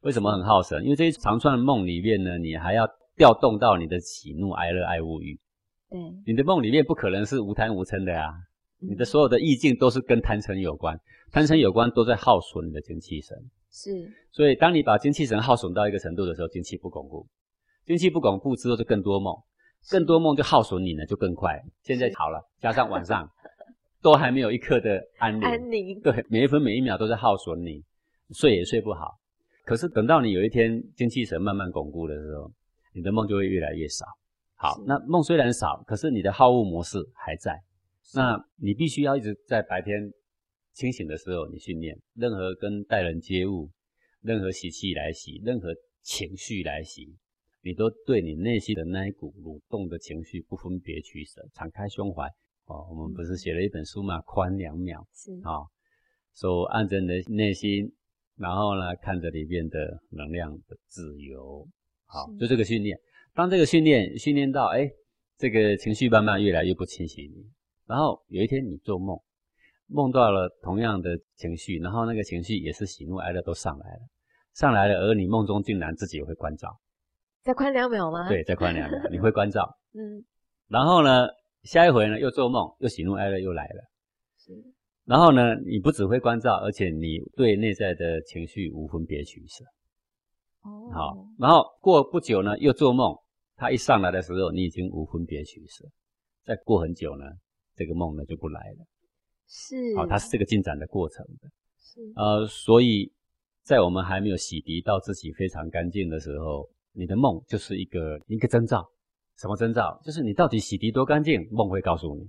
[0.01, 0.83] 为什么很耗神？
[0.83, 5.39] 因为这一长串的梦里面呢，你还要调动到你的喜怒哀乐爱物欲。
[5.89, 8.29] 对，你的梦里面不可能是无贪无嗔的啊，
[8.81, 10.99] 嗯你的所有的意境都是跟贪嗔有关，
[11.31, 13.37] 贪嗔有关都在耗损你的精气神。
[13.71, 17.25] 是所以当你把精气神耗损到一个程度的时候，精气不巩固，
[17.85, 19.35] 精气不巩固之后就更多梦，
[19.89, 21.63] 更多梦就耗损你呢就更快。
[21.83, 23.29] 现在好了，加上晚上
[24.01, 27.83] 都还没有一刻的安宁，安宁，对，每一分每一秒都在耗损你，
[28.31, 29.19] 睡也睡不好。
[29.63, 32.51] 可是等到你有一天精气神慢慢巩固的时候，
[32.93, 34.05] 你的梦就会越来越少。
[34.55, 37.61] 好，那梦虽然少，可是你的好恶模式还在。
[38.13, 40.11] 那你必须要一直在白天
[40.73, 43.69] 清醒的时候，你训练任何跟待人接物、
[44.21, 45.69] 任何习气来袭、任何
[46.01, 47.15] 情绪来袭，
[47.65, 52.27] 你都对你内心的那一股蠕动的情绪不分别取舍，敞开胸怀。
[52.65, 55.65] 哦，我们不是写了一本书嘛，宽两秒是啊，
[56.35, 57.91] 手按着你的内心，
[58.37, 61.67] 然后呢，看着里面的能量的自由。
[62.05, 62.95] 好，就这个训练。
[63.33, 64.87] 当这个训练训练到，哎，
[65.35, 67.49] 这个情绪慢慢越来越不清晰你，
[67.87, 69.19] 然后有一天你做梦，
[69.87, 74.01] 梦到了同样的情绪，然后那个情绪也是喜怒哀乐都上来了，
[74.53, 76.79] 上来了，而你梦中竟然自己也会关照，
[77.45, 80.25] 再宽两秒吗？，对，再宽两秒，你会关照， 嗯，
[80.67, 81.27] 然后呢，
[81.61, 83.83] 下一回呢又做梦，又喜怒哀乐又来了。
[84.39, 84.51] 是
[85.03, 89.63] 然后呢，你不只会关照，而且你对内在的情绪无分别取舍。
[90.63, 93.15] 哦，好，然后过不久呢，又做梦，
[93.55, 95.85] 他一上来的时候，你已经无分别取舍。
[96.43, 97.25] 再过很久呢，
[97.75, 98.85] 这个梦呢就不来了。
[99.47, 101.49] 是，好，它是这个进展的过程的。
[101.77, 103.13] 是呃，所以
[103.61, 108.85] 在我们还没有洗涤到自己非常干净的时候，你的梦就是一个一个征兆。
[109.37, 109.99] 什么征兆？
[110.03, 112.23] 就是你到底洗涤多干净，梦会告诉你。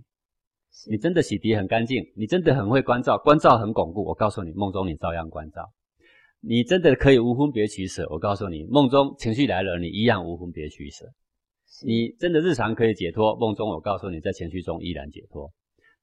[0.91, 4.05] 你真的洗涤很干净，你真的很会关照，关照很巩固。
[4.05, 5.63] 我告诉你，梦中你照样关照。
[6.41, 8.07] 你真的可以无分别取舍。
[8.11, 11.07] 我告诉你，梦中情绪来了，你一样无分别取舍。
[11.85, 15.51] 你真的日常可以解脱，梦中我告诉你，在情绪中依然解脱。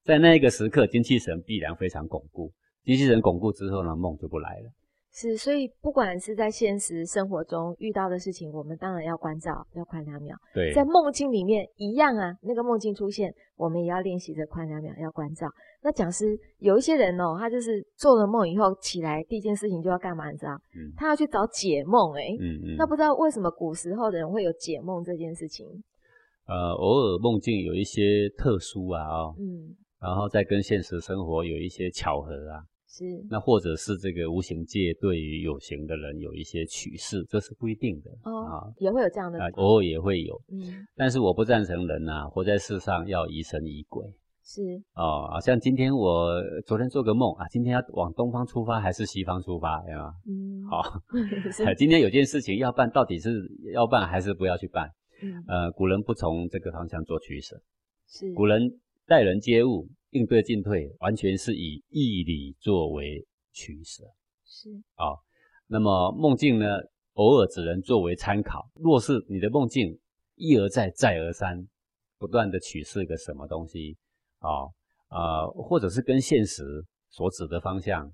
[0.04, 2.52] 在那个时刻，精气神必然非常巩固。
[2.84, 4.72] 精气神巩固之后呢，梦就不来了。
[5.16, 10.36] 是，所以不管是在现实生活中遇到的事情，我们当然要关照，要宽两秒。
[10.56, 15.48] 对，在梦境里面一样啊，那个梦境出现，我们也要练习着宽两秒，要关照。
[15.84, 20.32] 那讲师有一些人哦，他就是做了梦以后起来，第一件事情就要干嘛？
[20.32, 20.54] 你知道？
[20.76, 22.36] 嗯他要去找解梦、欸。
[22.40, 22.76] 嗯嗯。
[22.76, 25.68] 那不知道为什么古时候的人会有解梦这件事情？
[26.48, 40.40] 呃，偶尔梦境有一些特殊啊，哦，嗯，然后再跟现实生活有一些巧合啊，是那或者是这个无形界对于有形的人有一些启示，这是不一定的哦啊，也会有这样的啊，偶尔也会有。
[40.52, 44.06] 嗯，但是我不赞成人呐、活在世上要疑神疑鬼
[44.46, 44.62] 是
[44.94, 45.28] 哦。
[45.32, 50.14] 好像今天我昨天做个梦啊，今天要往东方出发还是西方出发，对吗？
[50.28, 51.02] 嗯，好，
[51.52, 53.42] 是 今天有件事情要办，到底是
[53.74, 54.88] 要办还是不要去办？
[55.24, 57.60] 嗯呃，古人不从这个方向做取舍，
[58.08, 58.62] 是古人
[59.08, 64.04] 待人接物、应对进退，完全是以义理作为取舍。
[64.46, 65.18] 是啊、
[65.68, 66.66] 那么梦境呢，
[67.14, 68.70] 偶尔只能作为参考。
[68.76, 70.00] 若是你的梦境
[70.36, 71.68] 一而再、再而三，
[72.18, 73.98] 不断的取示个什么东西
[74.40, 74.50] 啊
[75.08, 76.64] 啊、呃或者是跟现实
[77.10, 78.06] 所指的方向，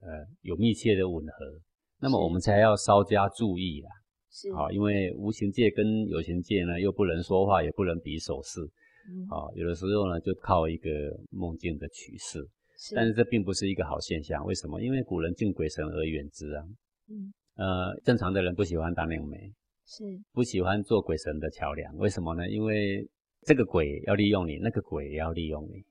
[0.00, 0.08] 呃，
[0.40, 1.60] 有密切的吻合，
[2.00, 3.90] 那么我们才要稍加注意啦。
[4.30, 8.60] 是啊、因为无形界跟有形界呢，又不能说话，也不能比手势
[9.08, 10.88] 嗯啊、有的时候呢，就靠一个
[11.30, 12.46] 梦境的取示。
[12.78, 14.80] 是但是这并不是一个好现象，为什么？
[14.82, 16.64] 因为古人敬鬼神而远之啊。
[17.08, 19.52] 嗯呃，正常的人不喜欢当灵媒，
[19.86, 22.48] 是不喜欢做鬼神的桥梁，为什么呢？
[22.48, 23.06] 因为
[23.42, 25.84] 这个鬼要利用你，那个鬼也要利用你。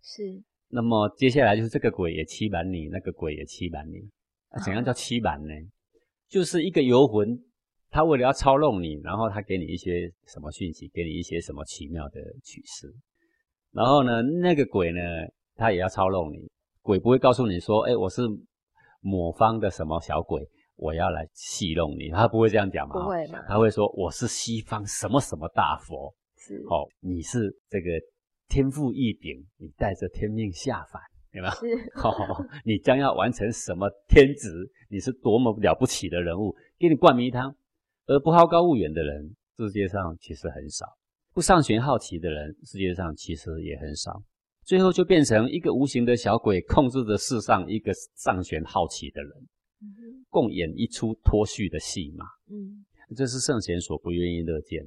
[0.00, 0.22] 是
[0.68, 3.98] 那么接下来就是这个鬼也欺瞒你，那个鬼也欺瞒你。
[4.50, 5.52] 啊、怎样叫欺瞒呢？
[6.28, 7.36] 就是一个游魂，
[7.90, 12.92] 他为了要操弄你，然后他给你一些什么讯息，给你一些什么奇妙的启示。
[13.72, 15.00] 然后呢，那个鬼呢，
[15.54, 16.50] 他也要操弄你。
[16.82, 18.22] 鬼不会告诉你说，哎，我是
[19.00, 20.42] 某方的什么小鬼，
[20.76, 22.94] 我要来戏弄你，他不会这样讲嘛？
[22.94, 23.42] 不会嘛？
[23.46, 27.88] 他会说我是西方什么什么大佛，是哦，你是这个
[28.48, 31.00] 天赋异禀，你带着天命下凡，
[31.32, 31.54] 有没有？
[31.54, 34.50] 是 哦，你将要完成什么天职？
[34.90, 37.54] 你是多么了不起的人物，给你灌迷汤。
[38.08, 40.86] 而不好高骛远的人，世界上其实很少；
[41.34, 44.22] 不上学好奇的人，世界上其实也很少。
[44.64, 49.32] 最后就变成一个无形的小鬼控制着世上一个上弦好奇的人，
[50.30, 52.24] 共演一出脱序的戏码。
[52.50, 54.82] 嗯，这是圣贤所不愿意乐见。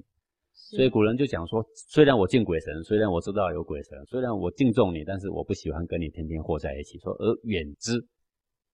[0.54, 6.98] 所以古人就讲说，虽然我敬鬼神，虽然我知道有鬼神，虽然我敬重你，但是我不喜欢跟你天天和在一起。
[6.98, 8.00] 说而远之，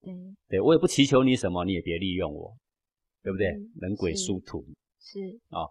[0.02, 0.14] 对，
[0.48, 2.56] 对我也不祈求你什么，你也别利用我，
[3.28, 3.48] 对不对？
[3.82, 4.64] 人鬼殊途，
[5.02, 5.68] 是啊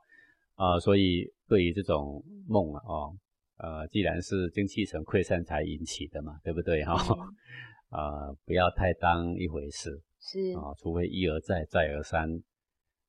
[0.57, 3.17] 啊，所以对于这种梦啊，哦，
[3.57, 6.85] 呃，既然是精气神溃散才引起的嘛，对不对？
[6.85, 6.93] 哈，
[7.89, 12.29] 啊，不要太当一回事，是啊，除非一而再，再而三，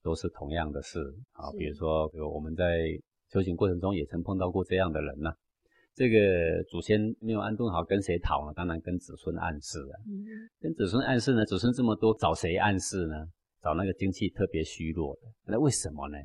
[0.02, 1.02] 都是同样的事
[1.34, 1.52] 啊。
[1.58, 2.88] 比如说，比如我们在
[3.30, 5.30] 修行过程中也曾碰到过这样的人呢。
[5.94, 8.54] 这个祖先没有安顿好，跟谁讨呢？
[8.56, 10.00] 当然跟子孙暗示了。
[10.08, 11.44] 嗯，跟子孙暗示呢？
[11.44, 13.28] 子孙这么多，找谁暗示呢？
[13.68, 15.24] 找那个精气特别虚弱的。
[15.46, 16.18] 那为什么呢？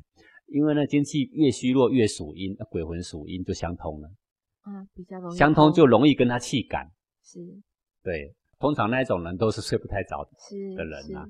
[0.47, 4.07] 因为呢精气越虚弱越属阴，那鬼魂属阴就相通了。
[4.61, 6.87] 啊，比较容易相通就容易跟他气感。
[7.21, 7.39] 是，
[8.01, 10.23] 对，通常那一种人都是睡不太着
[10.77, 11.25] 的人呐。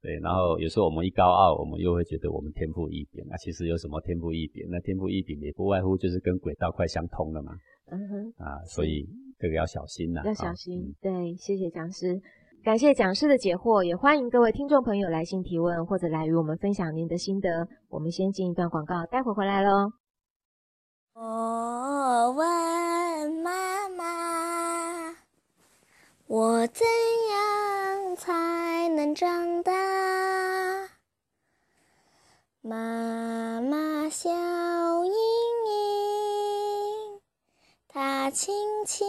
[0.00, 3.24] 对，然后有时候我们一高傲，我们又会觉得我们天赋异禀。
[3.28, 4.66] 那其实有什么天赋异禀？
[4.68, 7.52] 那天赋异禀也不外乎就是跟鬼道快相通了嘛。
[7.86, 8.34] 嗯哼。
[8.38, 9.06] 啊，所以
[9.38, 10.22] 这个要小心呐。
[10.24, 10.92] 要小心。
[11.00, 12.20] 对，谢谢讲师，
[12.64, 17.66] 感谢讲师的解惑，也欢迎各位听众朋友来信提问或者来与我们分享您的心得。
[17.88, 19.90] 我们先进一段广告，待会回来喽。
[21.14, 25.16] 我问妈妈，
[26.28, 26.86] 我怎
[27.32, 29.72] 样才能长大？
[32.60, 35.12] 妈妈笑盈
[35.66, 37.20] 盈，
[37.88, 38.54] 她轻
[38.86, 39.04] 轻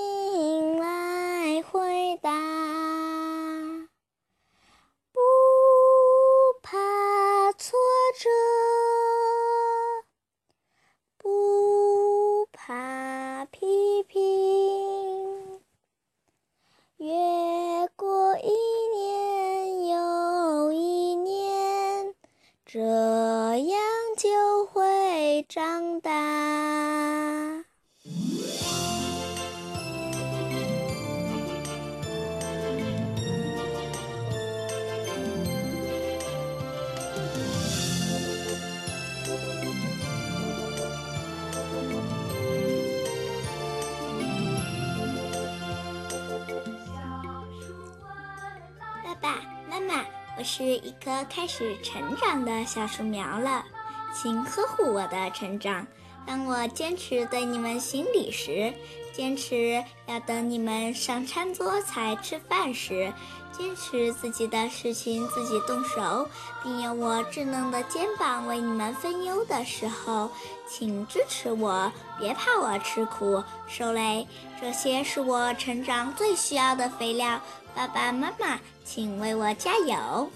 [50.56, 53.66] 是一棵开始成长的小树苗了。
[54.14, 55.88] 请呵护我的成长。
[56.28, 58.72] 当我坚持对你们行礼时，
[59.12, 63.12] 坚持要等你们上餐桌才吃饭时，
[63.52, 66.30] 坚持自己的事情自己动手，
[66.62, 70.30] 并用我稚嫩的肩膀为你们分忧的时候，
[70.70, 74.28] 请支持我，别怕我吃苦受累。
[74.62, 77.42] 这些是我成长最需要的肥料。
[77.74, 80.30] 爸爸妈妈，请为我加油。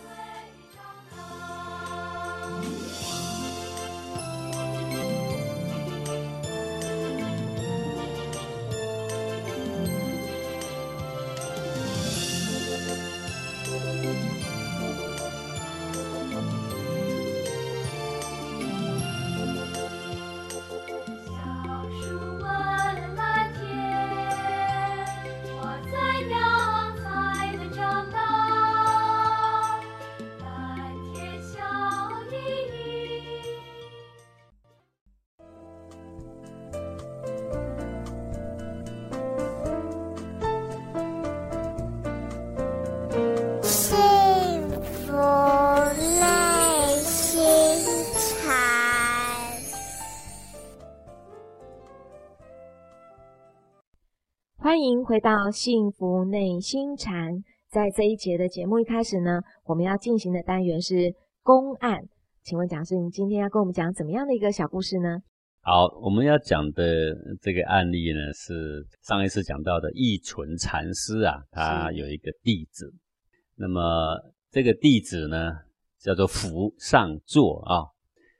[54.87, 57.43] 迎回到幸福内心禅。
[57.69, 61.99] 在这一节的节目一开始呢，我们要进行的单元是公案。
[62.41, 65.17] 请问讲师，你今天要跟我们讲怎么样的一个小故事呢？
[65.59, 66.83] 好，我们要讲的
[67.41, 72.93] 这个案例呢，是上一次讲到的义存禅师啊，他有一个弟子。
[73.55, 73.81] 那么
[74.49, 75.51] 这个弟子呢，
[75.99, 77.83] 叫做福上座啊。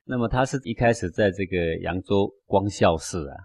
[0.06, 3.36] 那么他是一开始在这个扬州光孝寺啊。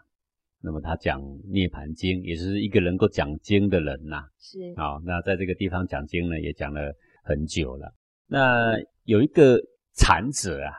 [0.64, 1.20] 那么他讲
[1.51, 4.22] 《涅盘经》，也是一个能够讲经的人呐。
[4.38, 4.72] 是。
[4.77, 6.92] 好，那在这个地方讲经呢，也讲了
[7.25, 7.92] 很久了。
[8.29, 9.61] 那有一个
[9.96, 10.70] 禅者啊，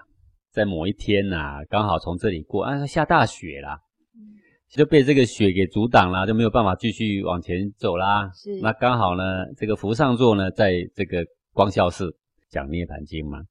[0.52, 3.78] 在某一天呐，刚好从这里过，啊，下大雪啦，
[4.70, 8.32] 就被这个雪给阻挡了，就没有办法继续往前走啦。
[8.34, 8.60] 是。
[8.62, 12.16] 那刚好呢，这个福上座呢，在这个光孝寺
[12.50, 13.44] 讲《涅盘经》嘛，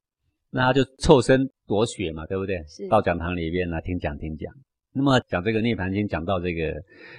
[0.50, 2.64] 那他就凑身躲雪嘛，对不对？
[2.66, 2.88] 是。
[2.88, 4.50] 到讲堂里边呢，听讲听讲。
[4.94, 6.74] 那么讲这个《涅盘经》，讲到这个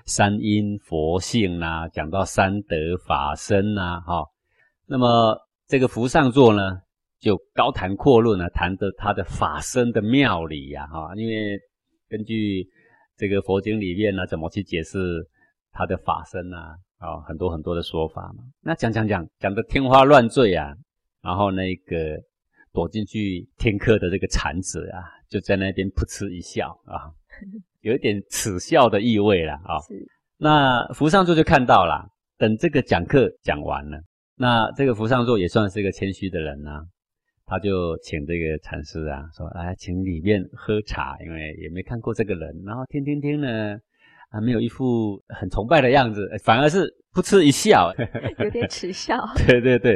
[0.05, 4.23] 三因佛性呐，讲到三德法身呐，哈。
[4.85, 5.35] 那么
[5.67, 6.79] 这个福上座呢，
[7.19, 11.15] 就高谈阔论呢，谈的他的法身的妙理呀，哈。
[11.15, 11.59] 因为
[12.07, 12.63] 根据
[13.17, 14.99] 这个佛经里面呢，怎么去解释
[15.71, 16.75] 他的法身呐？
[16.99, 18.43] 啊，很多很多的说法嘛。
[18.61, 20.75] 那讲讲讲讲的天花乱坠啊，
[21.23, 22.21] 然后那个
[22.71, 27.09] 躲进去听课的这个禅子啊，就在那边噗嗤一笑啊，
[27.81, 29.79] 有一点耻笑的意味了啊。
[30.37, 32.05] 那福上座就看到了，
[32.37, 34.01] 等这个讲课讲完了，
[34.35, 36.81] 那这个福上座也算是一个谦虚的人呐，
[37.45, 43.77] 他就请这个禅师啊说，来请里面喝茶，因为也没看过这个人，然后听听听呢。
[44.35, 47.93] 还没有一副很崇拜的样子，反而是噗嗤一笑，
[48.43, 49.15] 有点耻笑。
[49.45, 49.95] 对对对，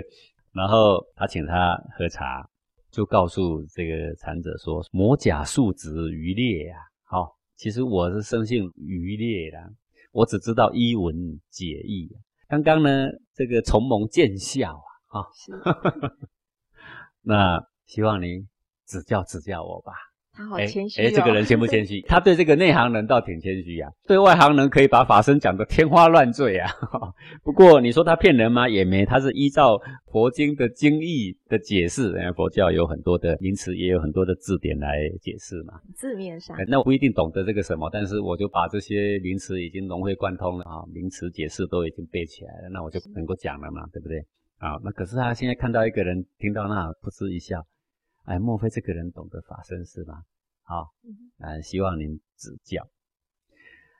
[0.54, 2.48] 然后他请他喝茶，
[2.92, 6.84] 就告诉这个禅者说：“魔甲素质渔猎呀，好，
[7.58, 9.74] 其实我是生性愚劣的，
[10.12, 12.16] 我只知道一文解义。
[12.48, 15.28] 刚刚呢，这个从蒙见笑啊，啊，
[17.22, 18.48] 那希望您
[18.86, 19.92] 指教指教我吧。”
[20.38, 21.06] 他好谦虚哦！
[21.08, 22.00] 哎，这个人谦不谦虚？
[22.08, 26.70] 他对这个内行人倒挺谦虚呀，对外行人可以把法身讲得天花乱坠啊。
[27.44, 28.70] 不过你说他骗人吗？
[28.70, 32.14] 也没，他是依照佛经的经义的解释。
[32.36, 35.74] 佛教有很多的名词，也有很多的字典来解释嘛。
[35.96, 44.20] 字面上，那我不一定懂得这个什么，但是我就把这些名词已经融会贯通了啊，名词解释都已经背起来了，那我就能够讲了嘛，对不对？
[44.60, 47.66] 啊，那可是他现在看到一个人听到那，噗嗤一笑。
[48.28, 50.22] 哎，莫非这个人懂得法身是吗？
[50.64, 50.92] 好，
[51.40, 52.86] 啊，希望您指教。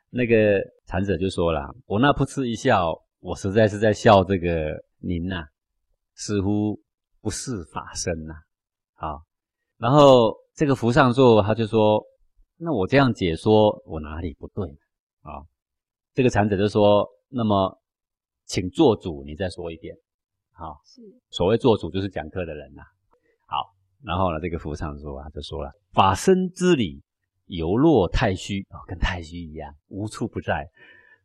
[0.10, 5.48] 那个禅者就说了：“我那噗嗤一笑，我实在是在笑这个您呐，
[6.16, 6.78] 似乎
[7.22, 8.34] 不是法身呐。”
[8.96, 9.24] 好，
[9.78, 12.04] 然后这个福上座他就说
[12.60, 14.68] ：“那我这样解说，我哪里不对？”
[15.24, 15.40] 啊，
[16.14, 17.82] 这个禅者就说：“那么，
[18.44, 19.96] 请做主，你再说一遍。”
[20.52, 22.84] 好，是所谓做主，就是讲课的人呐。
[24.04, 27.02] 然后呢，这个福上说啊，就说了：“法身之理，
[27.48, 30.68] 犹若太虚啊，跟太虚一样，无处不在，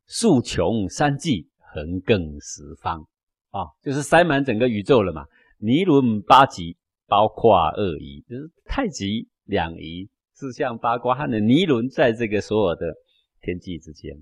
[0.07, 3.07] 数穷三际，横亘十方
[3.51, 5.27] 啊，就是塞满整个宇宙了嘛。
[5.59, 12.95] 尼伦八极，包括二仪，就是太极、两仪、四象、八卦，它的尼伦在这个所有的
[13.43, 14.17] 天际之间，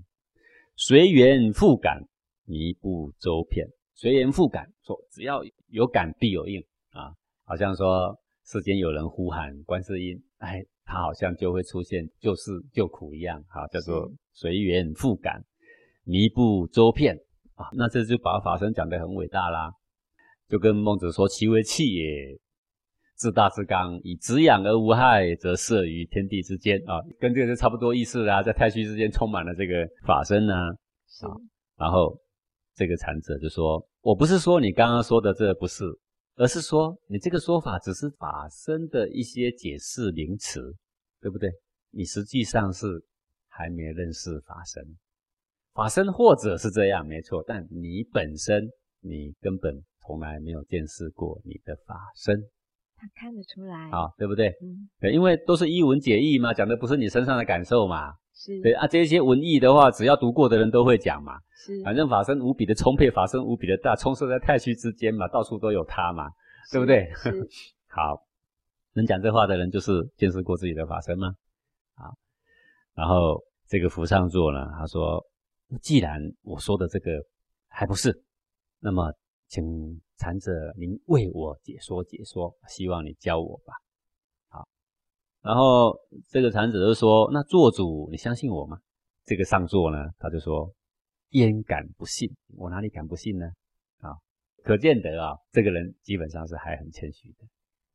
[0.75, 2.03] 随缘复感，
[2.45, 3.65] 弥不周遍。
[3.95, 6.61] 随缘复感，说只要有感必有应
[6.91, 8.19] 啊，好像说。”
[8.51, 15.41] 世间有人呼喊观世音，哎，他好像就会出现救世救苦一样，好叫做随缘复感，
[16.03, 17.15] 弥不周遍
[17.55, 17.69] 啊。
[17.71, 19.71] 那这就把法身讲得很伟大啦，
[20.49, 22.37] 就跟孟子说：“其为气也，
[23.15, 30.53] 自大自刚，以直养而无害，则摄于天地之间啊。”跟这个是差不多意思啦，在太虚之间充满了这个法身呢。
[30.55, 31.31] 啊，
[31.77, 32.19] 然后
[32.75, 35.85] 这个禅者就说：“我不是说你刚刚说的这不是。”
[36.35, 40.73] 而是说，你这个说法只是法身的一些解释名词，
[41.19, 41.51] 对不对？
[41.91, 42.87] 你实际上是
[43.47, 44.83] 还没认识法身，
[45.73, 47.43] 法身或者是这样，没错。
[47.45, 48.69] 但你本身，
[49.01, 52.41] 你根本从来没有见识过你的法身。
[52.95, 54.49] 他看得出来啊，对不对？
[54.61, 58.13] 嗯，对，因为都是一文解义嘛，讲的不是你身上的感受嘛。
[58.43, 61.39] 是，对啊，这些文艺的话，只要读过的人都会讲嘛。
[61.53, 66.27] 是，反正法身无比的充沛，法身无比的大，充斥在太虚之间嘛，到处都有它嘛，
[66.71, 67.11] 对不对？
[67.13, 67.47] 是。
[67.87, 68.25] 好，
[68.93, 71.35] 能讲这话的人就是见识过自己的法身吗？
[71.93, 72.15] 好，
[72.95, 75.23] 然后这个扶上座呢，他说，
[75.79, 77.11] 既然我说的这个
[77.67, 78.23] 还不是，
[78.79, 79.13] 那么
[79.49, 79.63] 请
[80.17, 83.73] 禅者您为我解说解说，希望你教我吧。
[85.41, 85.95] 好，然后
[86.29, 88.77] 这个禅者就说，那做主，你相信我吗？
[89.25, 90.71] 这个上座呢，他就说。
[91.31, 92.29] 焉敢不信？
[92.57, 93.45] 我哪里敢不信呢？
[94.01, 94.11] 啊，
[94.65, 97.47] 可见得啊，这个人基本上是还很谦虚的。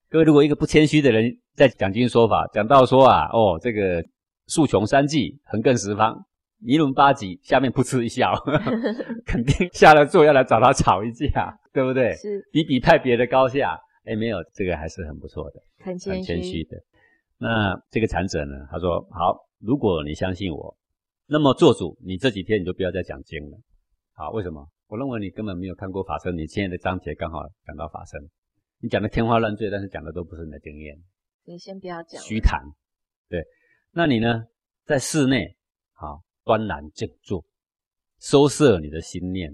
[0.09, 4.03] 各位，如果一个不谦虚的人在讲经说法，讲到说啊，哦，这个
[4.47, 6.17] 数穷三际，横亘十方，
[6.63, 8.33] 一轮八极，下面噗嗤一笑，
[9.27, 12.15] 肯定下了座要来找他吵一架，对不对？
[12.15, 13.79] 是比比派别的高下。
[14.07, 16.79] 哎，没有，这个还是很不错的，很谦虚的。
[17.39, 20.77] 那这个禅者呢，他说：好，如果你相信我。
[21.29, 23.59] 那么做主，你这几天你就不要再讲经了，
[24.13, 24.31] 好？
[24.31, 24.65] 为什么？
[24.87, 28.31] 我认为你根本没有看过法身，你现在的章节刚好讲到法身，
[28.79, 30.97] 你讲的天花乱坠，但是讲的都不是你的经验，
[31.43, 32.63] 你先不要讲，虚谈。
[33.29, 33.45] 对，
[33.91, 34.45] 那你呢，
[34.85, 35.57] 在室内，
[35.95, 37.45] 好，端然静坐，
[38.21, 39.51] 收摄你的心念，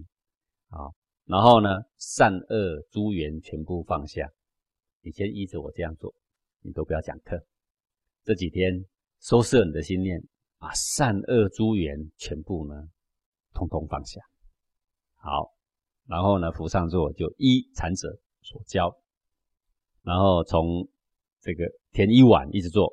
[0.69, 0.93] 好，
[1.25, 4.31] 然后呢，善恶诸缘全部放下，
[5.01, 6.15] 你先依着我这样做，
[6.61, 7.43] 你都不要讲课，
[8.25, 8.85] 这几天
[9.21, 10.23] 收摄你的心念。
[10.59, 12.89] 把善恶诸缘全部呢，
[13.53, 14.21] 通通放下。
[15.17, 15.53] 好，
[16.07, 18.97] 然后呢，扶上座就依禅者所教，
[20.03, 20.89] 然后从
[21.41, 22.93] 这个天一晚一直做，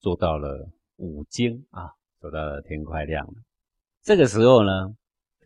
[0.00, 1.88] 做到了五更啊，
[2.20, 3.32] 做到了天快亮了。
[4.02, 4.94] 这个时候呢，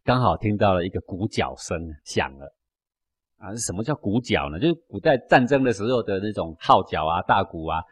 [0.03, 2.53] 刚好听到了一个鼓角声响了。
[3.43, 4.61] 啊，什么叫鼓角呢？
[4.61, 7.83] 就是古代战争的时候的那种号角啊、大鼓啊，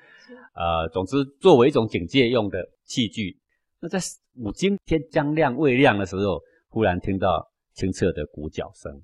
[0.55, 3.37] 呃，总之作为一种警戒用的器具。
[3.81, 3.99] 那在
[4.37, 9.03] 五更天将亮未亮的时候，忽然听到清澈的鼓角声，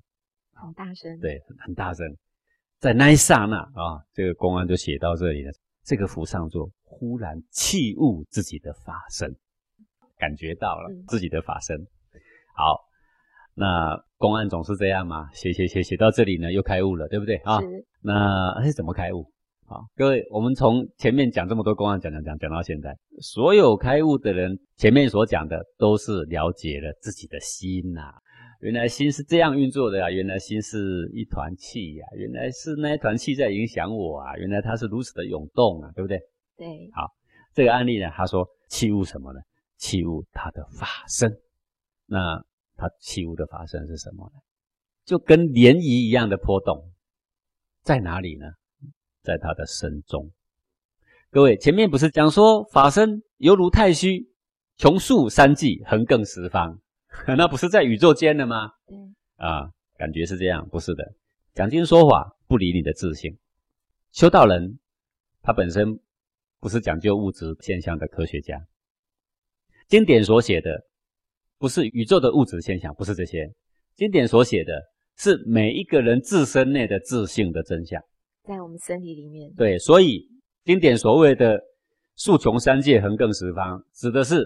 [0.53, 2.07] 很大声，对，很大声。
[2.79, 5.51] 在那一刹那啊，这个公安就写到这里了。
[5.83, 9.35] 这个符上座忽然弃悟自己的法身，
[10.17, 11.85] 感觉到了自己的法身。
[12.55, 12.86] 好。
[13.59, 17.59] 那公案总是这样嘛，写写写写到这里呢，又开悟了，对不对啊？
[18.03, 19.25] 那是怎么开悟？
[19.65, 28.13] 好，各位，我们从前面讲这么多公案，讲讲讲讲到现在，所有开悟的人，前面所讲的都是了解了自己的心呐。
[28.61, 36.19] 原来心是这样运作的呀，原来心是一团气呀，原来是那一团气在影响我啊，原来它是如此的涌动啊，对不对？
[36.55, 36.67] 对。
[36.93, 37.11] 好，
[37.55, 39.39] 这个案例呢，他说器物什么呢？
[39.77, 41.35] 器物它的法身。
[42.05, 42.45] 那。
[42.77, 44.39] 它起物的发生是什么呢？
[45.03, 46.91] 就跟涟漪一样的波动，
[47.81, 48.45] 在哪里呢？
[49.23, 50.31] 在他的身中。
[51.31, 54.29] 各位，前面不是讲说法身犹如太虚，
[54.77, 56.79] 穷数三际，横亘十方，
[57.35, 58.71] 那不是在宇宙间的吗？
[58.91, 59.15] 嗯。
[59.37, 61.13] 啊，感觉是这样，不是的。
[61.55, 63.37] 讲经说法不理你的自信。
[64.11, 64.77] 修道人
[65.41, 65.99] 他本身
[66.59, 68.67] 不是讲究物质现象的科学家。
[69.87, 70.85] 经典所写的。
[71.59, 73.51] 不是宇宙的物质现象，不是这些
[73.95, 74.73] 经典所写的，
[75.17, 78.01] 是每一个人自身内的自性的真相，
[78.43, 79.51] 在我们身体里面。
[79.55, 80.29] 对，所以
[80.63, 81.59] 经典所谓的
[82.15, 84.45] “数穷三界，横亘十方”，指的是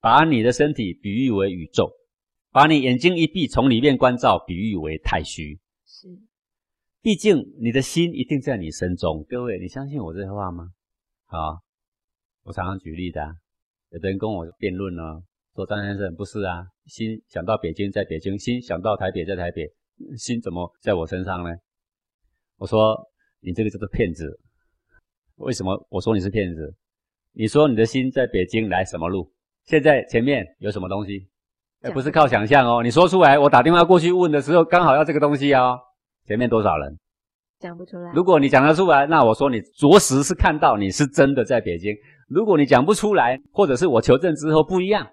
[0.00, 1.90] 把你的身体比喻为宇宙，
[2.52, 5.58] 把你眼睛一闭，从里面观照，比喻为太虚。
[5.84, 6.08] 是，
[7.02, 9.26] 毕竟你的心一定在你身中。
[9.28, 10.70] 各位，你相信我这话吗？
[11.24, 11.58] 好，
[12.44, 13.20] 我常常举例的，
[13.90, 15.02] 有的人跟我辩论呢。
[15.56, 19.66] 说张先生不是啊，心想到北京在北京，心想到台北在台北，
[20.18, 21.48] 心怎么在我身上呢？
[22.58, 22.94] 我说
[23.40, 24.38] 你这个叫做骗子。
[25.36, 26.74] 为什么我说你是骗子？
[27.32, 29.32] 你说你的心在北京来什么路？
[29.64, 31.26] 现在前面有什么东西？
[31.94, 32.82] 不是靠想象哦。
[32.82, 35.78] 你说出来，我打电话过去问的时候，刚好要这个东西哦。
[36.26, 36.98] 前面多少人？
[37.58, 38.12] 讲不出来。
[38.12, 41.96] 如果你讲得出来，那我说你着实是看到你是真的在北京。
[42.28, 45.06] 如果你讲不出来，或者是我求证之后不一样。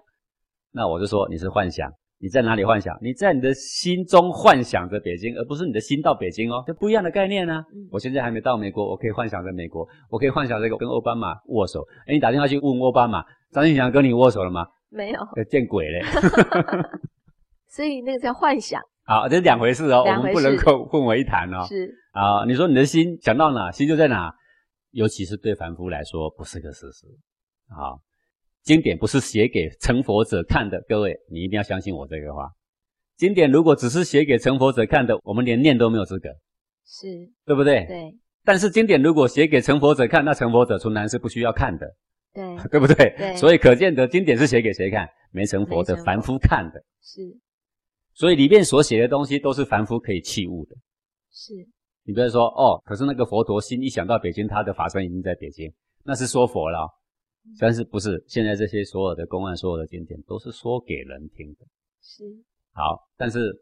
[0.74, 2.98] 那我就说你是幻想，你在哪里幻想？
[3.00, 7.62] 你在你的心中幻想着北京，而不是你的心到北京哦，这不一样的概念呢。
[7.92, 11.80] 我现在还没到美国，我可以幻想着美国，我可以幻想这个跟奥巴马握手。
[12.06, 14.66] 哎，你打电话去问奥巴马，张庆祥跟你握手了吗？
[14.90, 16.02] 没有，见鬼嘞！
[17.70, 18.80] 所以那个叫幻想。
[19.04, 21.64] 好，这是两回事哦，我们不能够混为一谈哦。
[21.68, 24.32] 是啊，你说你的心想到哪，心就在哪，
[24.90, 27.06] 尤其是对凡夫来说，不是个事实
[27.68, 27.94] 啊。
[28.64, 32.50] 经典不是写给成佛者看的，各位，你一定要相信我这个话。
[33.16, 36.30] 经典如果只是写给成佛者看的，我们连念都没有资格，
[36.86, 37.06] 是
[37.44, 37.84] 对不对？
[37.84, 38.18] 对。
[38.42, 41.86] 但是经典如果写给成佛者看，那成佛者从来是不需要看的，
[42.32, 43.14] 对， 对不对？
[43.18, 43.36] 对。
[43.36, 45.06] 所以可见得经典是写给谁看？
[45.30, 46.82] 没成佛的凡夫看的。
[47.02, 47.20] 是。
[48.14, 50.74] 所以里面所写的东西都是凡夫可以器物的。
[51.30, 51.52] 是。
[52.04, 55.70] 你不要说哦，可是那个佛陀心一想到北京，他的法身已经在北京，
[56.02, 56.88] 那是说佛了。
[57.58, 61.66] 但是不是现在这些所有的公案、所有的经典都是说给人听的？
[62.00, 62.24] 是
[62.72, 63.54] 好，但是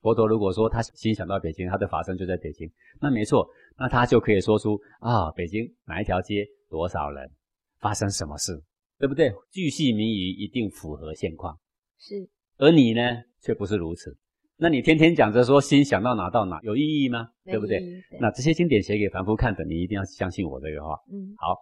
[0.00, 2.70] 佛陀如果说他心想到北京，他的法身就在北京，
[3.00, 7.30] 那没错，那他就可以说出啊，北京哪一条街多少人
[7.78, 8.60] 发生什么事，
[8.98, 9.32] 对不对？
[9.50, 11.58] 巨细靡遗，一定符合现况。
[11.98, 13.02] 是，而你呢，
[13.40, 14.16] 却不是如此。
[14.56, 17.28] 那你天天讲着说心想到哪到哪，有意义吗？
[17.44, 18.02] 对不对？
[18.18, 20.98] 那这些经典写给凡夫看的，你一定要相信我这个话。
[21.12, 21.54] 嗯，好。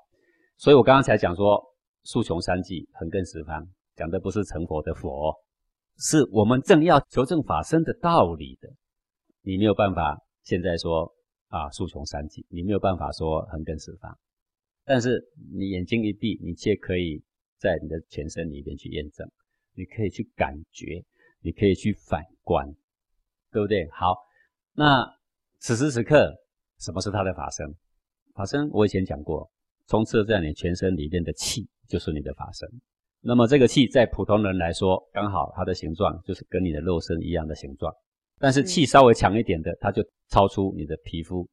[0.56, 1.62] 所以我刚刚才讲说，
[2.04, 5.34] 数穷三际，横亘十方，讲的不是成佛的佛，
[5.98, 8.68] 是我们正要求证法身的道理的。
[9.42, 11.12] 你没有办法现在说
[11.48, 14.16] 啊，数穷三际，你没有办法说横亘十方，
[14.84, 17.22] 但是你眼睛一闭，你却可以
[17.58, 19.28] 在你的全身里面去验证，
[19.74, 21.04] 你可以去感觉，
[21.40, 22.66] 你可以去反观，
[23.50, 23.88] 对不对？
[23.90, 24.16] 好，
[24.72, 25.04] 那
[25.58, 26.32] 此时此刻，
[26.78, 27.74] 什么是他的法身？
[28.34, 29.50] 法身我以前讲过。
[29.88, 32.68] 充斥在你全身里面的气，就是你的法身。
[33.20, 37.92] 那么这个气，在普通人来说，刚好它的形状就是跟你的肉身一样的形状。
[38.38, 41.46] 但是气稍微强一点的，它就超出你的皮肤；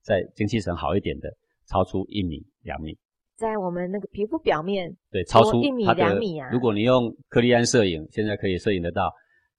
[0.00, 1.28] 在精气神好一点的，
[1.66, 2.96] 超出一米、两米。
[3.36, 9.12] 在我们那个皮肤表面，对，超出一米两米啊如果你用克利安摄影，现在可以摄影得到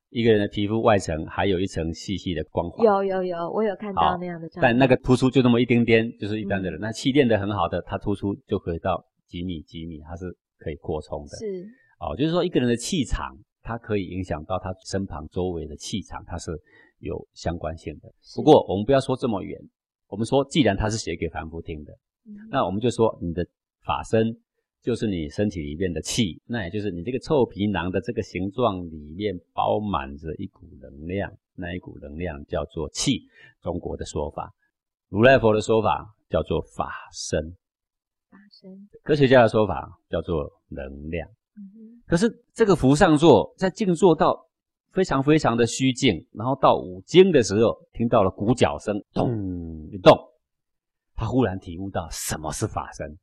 [0.10, 2.84] 一个人的皮肤外层还有一层细细的光滑。
[2.84, 4.62] 有有有，我有看到那样的照片。
[4.62, 6.80] 但那个突出就那么一丁点，就是一般的人。
[6.80, 10.26] 嗯那气垫的很好的，它突出就可以到几米几米，它是
[10.57, 11.38] 可以扩充的。
[11.38, 11.66] 是
[11.99, 16.51] 哦，就是说一个人的气场，它可以影响到他身旁周围的气场，它是
[16.99, 18.10] 有相关性的。
[18.36, 19.60] 不过我们不要说这么远，
[20.07, 21.93] 我们说既然它是写给凡夫听的，
[22.26, 23.45] 嗯那我们就说你的
[23.86, 24.36] 法身
[24.82, 33.23] 就是你身体里面的气，那也就是你这个臭皮囊的这个形状里面包满着一股能量，那一股能量叫做气。
[33.61, 34.53] 中国的说法，
[35.09, 37.51] 如来佛的说法叫做法身，
[38.30, 38.89] 法身。
[39.03, 41.27] 科学家的说法叫做能量。
[41.57, 44.47] 嗯可是这个福上座在静坐到
[44.91, 50.17] 非常非常的虚静，然后到五经的时候，听到了鼓角声，咚一动，
[51.15, 53.19] 他忽然体悟到什么是法身。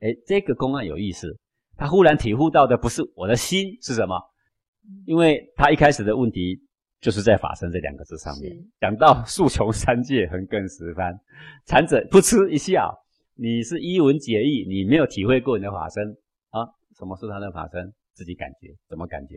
[0.00, 1.36] 哎，这个公案有意思，
[1.76, 4.16] 他忽然体悟到的不是我的心是什么，
[4.84, 6.60] 嗯因为他一开始的问题
[7.00, 11.12] 就是在法身这两个字上面是，讲到树穷三界，横亘十方，
[11.66, 12.92] 禅者噗嗤一笑，
[13.34, 16.16] 你是一文解义，你没有体会过你的法身
[16.50, 16.66] 啊？
[16.98, 17.92] 什么是他的法身？
[18.14, 19.36] 自己感觉，怎么感觉？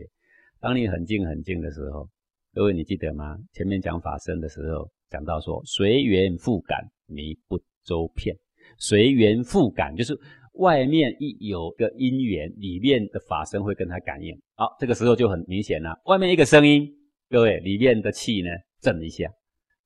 [0.60, 2.08] 当你很静很静的时候，
[2.52, 3.36] 各位你记得吗？
[3.52, 8.36] 前面讲法身的时候，讲到说随缘复感，迷不周遍。
[8.78, 10.18] 随缘复感就是
[10.52, 14.38] 外面一有个因缘，里面的法身会跟他感应。
[14.54, 16.00] 好，这个时候就很明显了。
[16.06, 16.88] 外面一个声音，
[17.28, 18.50] 各位里面的气呢
[18.80, 19.30] 震一下。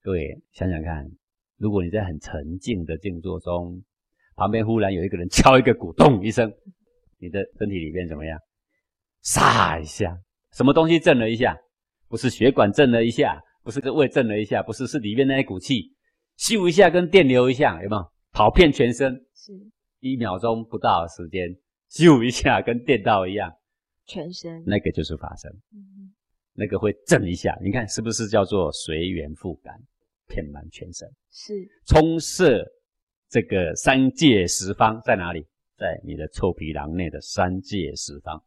[0.03, 1.09] 各位想想看，
[1.59, 3.83] 如果你在很沉静的静坐中，
[4.35, 6.53] 旁边忽然有一个人敲一个鼓，咚一声，
[7.19, 8.39] 你的身体里面怎么样？
[9.23, 10.17] 撒一下，
[10.53, 11.57] 什么东西震了一下？
[12.09, 15.93] 不是血管震了一下，不是这胃震了一下，不是是里面那一股气，
[16.39, 18.13] 咻一下跟电流一样，有没有？
[18.33, 19.53] 跑遍全身，是
[20.13, 21.57] 一秒钟不到的时间，
[21.91, 23.53] 咻一下跟电到一样，
[24.07, 24.63] 全身。
[24.67, 26.13] 那个就是法身，嗯
[26.55, 29.79] 那个会震一下，你看是不是叫做随缘复感，
[30.27, 32.65] 遍满全身，是充塞
[33.29, 35.47] 这个三界十方在哪里？
[35.77, 38.43] 在你的臭皮囊内的三界十方，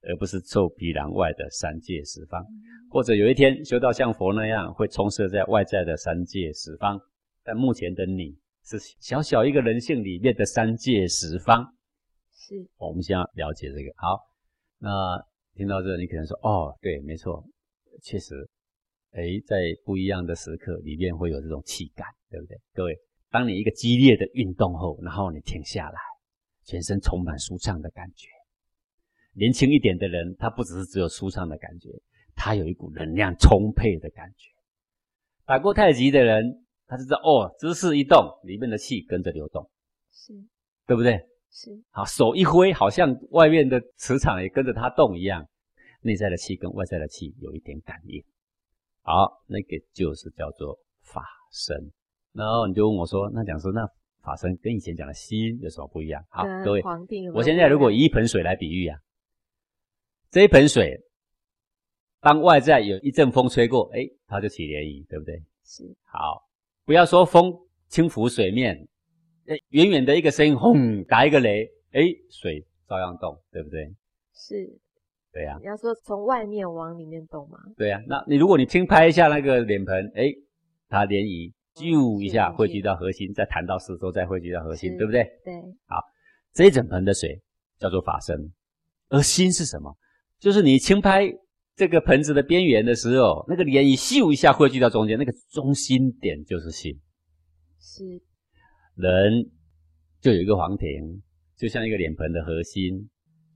[0.00, 2.42] 而不是臭皮囊外的三界十方。
[2.90, 6.98] 或者有一天修到像佛那样，会充塞在外在的三界十方。
[7.42, 8.34] 但目前的你
[8.64, 11.74] 是小小一个人性里面的三界十方。
[12.32, 13.92] 是我们先要了解这个。
[13.96, 14.20] 好，
[14.78, 14.90] 那
[15.54, 17.42] 听到这，你可能说，哦，对，没错，
[18.02, 18.48] 确实，
[19.12, 22.58] 诶，在不一样的时刻里面会有这种气感，对不对？
[22.74, 22.98] 各位，
[23.30, 25.98] 当你一个激烈的运动后，然后你停下来，
[26.64, 28.28] 全身充满舒畅的感觉。
[29.32, 31.88] 年轻一点的人，他不只是只有舒畅的感觉，
[32.34, 34.50] 他有一股能量充沛的感觉。
[35.46, 39.68] 打过太极的人，他知道哦，姿势一动，里面的气跟着流动，
[40.12, 40.32] 是
[40.86, 41.26] 对不对？
[41.50, 45.46] 是好，手一挥，好像外面的磁场也跟着它动一样，
[46.02, 48.22] 内在的气跟外在的气有一点感应。
[49.02, 51.92] 好，那个就是叫做法身。
[52.32, 53.86] 然后你就问我说：“那讲师那
[54.22, 56.82] 法身跟以前讲的心有什么不一样？”好，各位，
[57.32, 58.98] 我现在如果以一盆水来比喻啊，
[60.30, 60.98] 这一盆水，
[62.20, 65.40] 当外在有一阵风吹过，哎，它就起涟漪，对不对？
[65.62, 66.42] 是好，
[66.84, 67.52] 不要说风
[67.88, 68.76] 轻拂水面，
[69.46, 73.90] 诶远远的一个声音，轰，打一个雷，哎，水照样动，对不对？
[74.34, 74.78] 是，
[75.32, 77.58] 对呀、你要说从外面往里面动吗？
[77.76, 80.30] 对呀、那你如果你轻拍一下那个脸盆，哎，
[80.88, 85.24] 它涟漪啾一下是汇聚到核心，再弹到四周，再汇聚到核心，是对不对？
[85.44, 85.54] 对，
[85.86, 85.96] 好
[86.52, 87.40] 这一整盆的水
[87.78, 88.52] 叫做法身，
[89.08, 89.96] 而心是什么？
[90.38, 91.32] 就是你轻拍
[91.76, 96.96] 这个盆子的边缘的时候，那个涟漪咻一下汇聚到中间，那个中心点就是心。
[97.80, 98.04] 是
[98.94, 99.50] 人
[100.20, 100.86] 就有一个黄庭，
[101.56, 103.10] 就像一个脸盆的核心，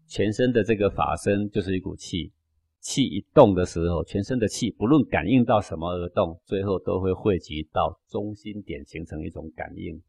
[0.08, 2.32] 全身的这个法身就是一股气，
[2.80, 10.02] 气一动的时候，全身的气不论感应到什么而动，最后都会汇集到中心点，形成一种感应，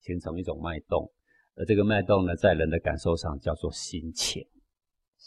[0.00, 1.10] 形成一种脉动。
[1.56, 4.46] 而这个脉动呢，在人的感受上叫做心情，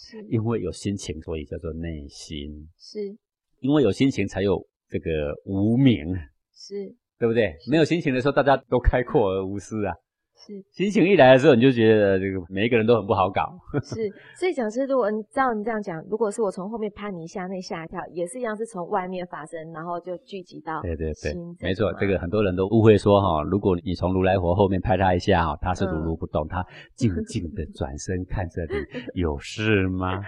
[0.02, 2.70] 是因为有心情，所以叫做内心。
[2.78, 3.18] 是
[3.60, 6.16] 因为有心情，才有这个无名，
[6.54, 7.54] 是对不对？
[7.70, 9.94] 没有心情的时候，大家都开阔而无私啊。
[10.40, 13.44] 是心情一来的时候，你就觉得这个每一个人都很不好搞。
[13.84, 26.66] 是，所以讲师，如果你照你这样讲，如果是我从后面拍你一下，那吓一跳，也是一样，是从外面发生，然后就聚集到对对对，没错，这个很多人都误会说哈，如果你从如来佛后面拍他一下哈，他是如如不动，他
[26.96, 30.24] 静静的 转身看着你，有事吗？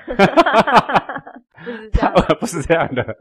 [1.65, 3.17] 不是这样，不是这样的，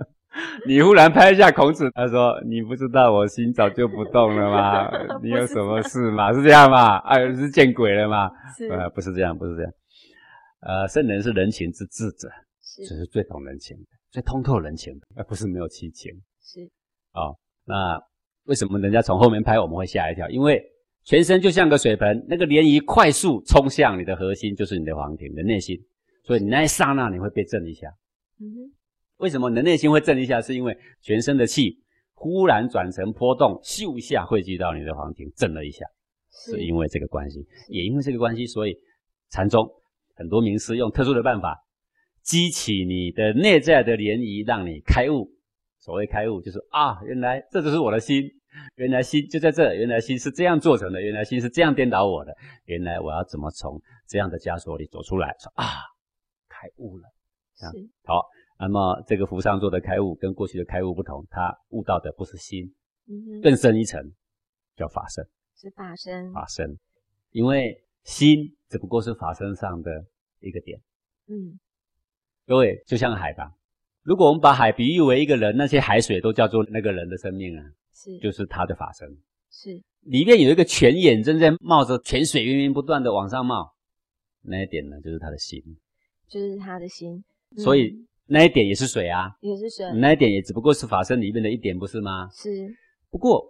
[0.67, 4.91] 你忽然拍一下孔子，他说：“你不知道我心早就不动了吗？
[5.23, 6.33] 你有什么事吗？
[6.33, 6.97] 是这样吗？
[6.99, 8.31] 哎，是见鬼了吗？
[8.71, 9.73] 呃，不是这样，不是这样。
[10.61, 12.29] 呃，圣人是人情之智者，
[12.63, 16.13] 是是最懂人情的，最通透人情的，而不是没有七情。
[16.43, 16.61] 是
[17.15, 17.99] 哦，那
[18.45, 20.29] 为什么人家从后面拍我们会吓一跳？
[20.29, 20.63] 因为
[21.05, 25.79] 全身就像个水盆，那个涟漪快速冲向你的核心，就是你的黄庭的内心，
[26.25, 27.89] 所以你那一刹那你会被震一下。
[28.41, 28.75] 嗯哼。
[29.19, 30.41] 为什么你的内心会震一下？
[30.41, 31.79] 是因为全身的气
[32.15, 35.85] 忽然转成波动，咻一下汇聚到你的黄庭，震了一下，
[36.33, 37.47] 是因为这个关系。
[37.69, 38.75] 也因为这个关系，所以
[39.29, 39.71] 禅宗
[40.15, 41.57] 很多名师用特殊的办法
[42.23, 45.31] 激起你的内在的涟漪，让你开悟。
[45.79, 48.23] 所谓开悟，就是啊，原来这就是我的心，
[48.77, 52.35] 原来心就在这，原来心是这样做成的，原来心是这样颠倒我的，
[52.65, 55.35] 原来我要怎么从这样的枷锁里走出来？
[55.41, 55.67] 说啊，
[56.49, 57.05] 开悟了，
[57.61, 58.25] 这样好。
[58.59, 62.75] 那么这个福上座的开悟跟过去的开悟不同，他悟到的不是心，
[63.09, 64.03] 嗯更深一层
[64.77, 66.79] 叫法身，是法身，法身，
[67.31, 70.05] 因为心只不过是法身上的
[70.41, 70.79] 一个点，
[71.29, 71.59] 嗯，
[72.47, 73.51] 各位就像海吧，
[74.03, 79.09] 如果我们把海比喻为一个人，那些海水都叫做那个人的生命啊，是，就是他的法身，
[79.51, 83.75] 是，里面有一个泉眼正在冒着泉水源源不断的往上冒，
[84.43, 85.63] 那一点呢就是他的心，
[86.29, 87.25] 就是他的心，
[87.57, 88.07] 所以。
[88.33, 89.85] 那一点也是水啊，也是水。
[89.95, 92.29] 那一点也只不过是法身里面的一点，不是吗？
[92.33, 92.73] 是。
[93.11, 93.45] 不过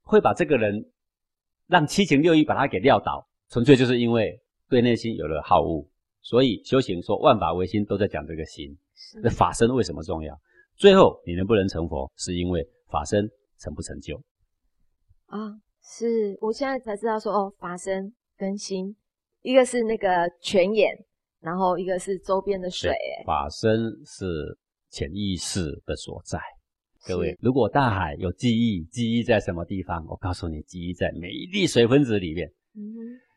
[0.00, 0.90] 会把这个人
[1.66, 4.40] 让七情六欲把他给撂倒，纯粹就是因为
[4.70, 5.86] 对内心有了好恶。
[6.22, 8.74] 所以修行说万法唯心，都在讲这个心。
[9.22, 10.34] 那法身为什么重要？
[10.76, 13.28] 最后你能不能成佛，是因为法身
[13.58, 14.16] 成不成就？
[15.26, 18.96] 啊，是我现在才知道说哦，法身跟心，
[19.42, 21.04] 一个是那个泉眼。
[21.42, 22.94] 然后一个是周边的水，
[23.26, 24.24] 法身是
[24.90, 26.38] 潜意识的所在。
[27.04, 30.06] 各位，如果大海有记忆，记忆在什么地方？
[30.06, 32.48] 我告诉你，记忆在每一粒水分子里面。
[32.76, 32.86] 嗯，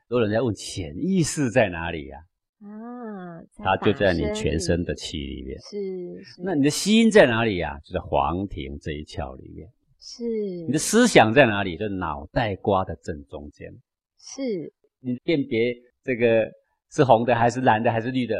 [0.07, 2.19] 如果人家问潜意识在哪里呀？
[2.61, 5.59] 啊，它就在你全身的气里面。
[5.61, 6.43] 是是。
[6.43, 7.75] 那你的心在哪里呀？
[7.83, 9.67] 就在黄庭这一窍里面。
[9.99, 10.23] 是。
[10.67, 11.75] 你的思想在哪里？
[11.75, 13.73] 就脑袋瓜的正中间。
[14.19, 14.71] 是。
[14.99, 16.47] 你辨别这个。
[16.91, 18.35] 是红的还是蓝的还是绿的，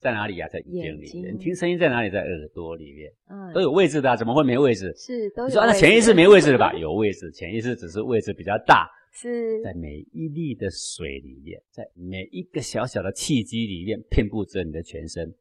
[0.00, 0.46] 在哪里呀？
[0.48, 1.36] 在眼睛里面。
[1.38, 2.10] 听声音在哪里？
[2.10, 3.10] 在耳朵里面。
[3.28, 4.92] 嗯，都有位置的，怎么会没位置？
[4.96, 5.48] 是，都有。
[5.48, 6.72] 你说那潜意识没位置的吧？
[6.78, 8.88] 有位置，潜意识只是位置比较大。
[9.12, 15.34] 是在每一粒的水里面，在每一个小小的气机里面，遍布着你的全身。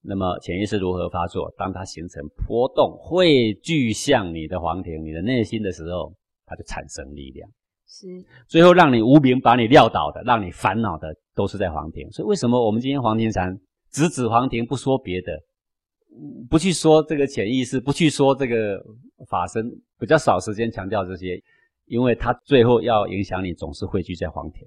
[0.00, 1.52] 那么潜意识如何发作？
[1.58, 6.14] 当它形成波动，汇聚向你的黄庭、你的内心的时候，
[6.46, 7.50] 它就产生力量。
[7.88, 8.06] 是，
[8.48, 12.10] 最后让你无名把你撂倒的，让你烦恼的，都是在黄庭。
[12.10, 13.56] 所以为什么我们今天黄庭禅
[13.90, 15.40] 只指黄庭，不说别的，
[16.50, 18.82] 不去说这个潜意识，不去说这个
[19.28, 21.40] 法身，比较少时间强调这些，
[21.86, 24.66] 因为它最后要影响你，总是汇聚在黄庭，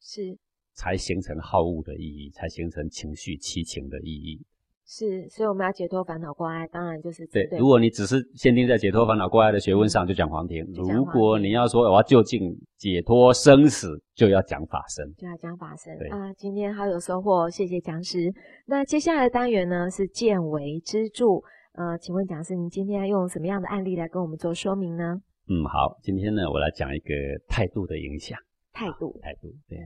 [0.00, 0.36] 是，
[0.74, 4.44] 才形成好恶的意义，才形成情绪七情的意义。
[4.88, 7.44] 是，所以我们要解脱烦恼挂碍，当然就是对。
[7.58, 15.92] 如果你只是限定在解脱烦恼挂碍的学问上，就讲黄庭；如果你要说我要就近解脱生死，就要讲法身，就要讲法身。
[16.12, 18.32] 啊，今天好有收获，谢谢讲师。
[18.66, 21.42] 那接下来的单元呢是见为支柱。
[21.72, 25.20] 呃，请问讲师，您今天要用什么样的案例来跟我们做说明呢？
[25.48, 27.12] 嗯，好，今天呢我来讲一个
[27.48, 28.38] 态度的影响。
[28.72, 29.52] 态度，态度。
[29.68, 29.78] 对，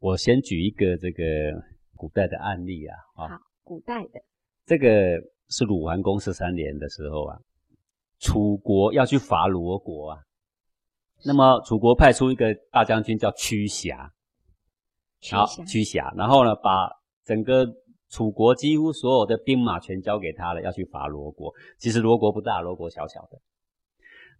[0.00, 1.22] 我先举一个这个
[1.96, 2.94] 古代的案例啊。
[3.16, 4.20] 好，古代的。
[4.66, 4.88] 这个
[5.48, 7.38] 是鲁桓公十三年的时候啊，
[8.18, 10.18] 楚国要去伐罗国啊，
[11.24, 14.10] 那么楚国派出一个大将军叫屈瑕，
[15.30, 16.88] 好，屈瑕，然后呢，把
[17.24, 17.66] 整个
[18.08, 21.52] 楚国几乎所有的兵马全交给他了，要去伐罗国。
[21.78, 23.38] 其实罗国不大，罗国小小的。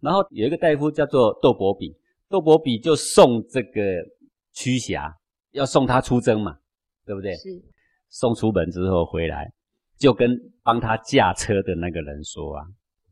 [0.01, 1.95] 然后有一个大夫叫做窦伯比，
[2.29, 3.81] 窦伯比就送这个
[4.53, 5.15] 屈瑕，
[5.51, 6.57] 要送他出征嘛，
[7.05, 7.35] 对不对？
[7.35, 7.49] 是。
[8.09, 9.51] 送出门之后回来。
[9.97, 12.65] 就跟帮他驾车的那个人说啊，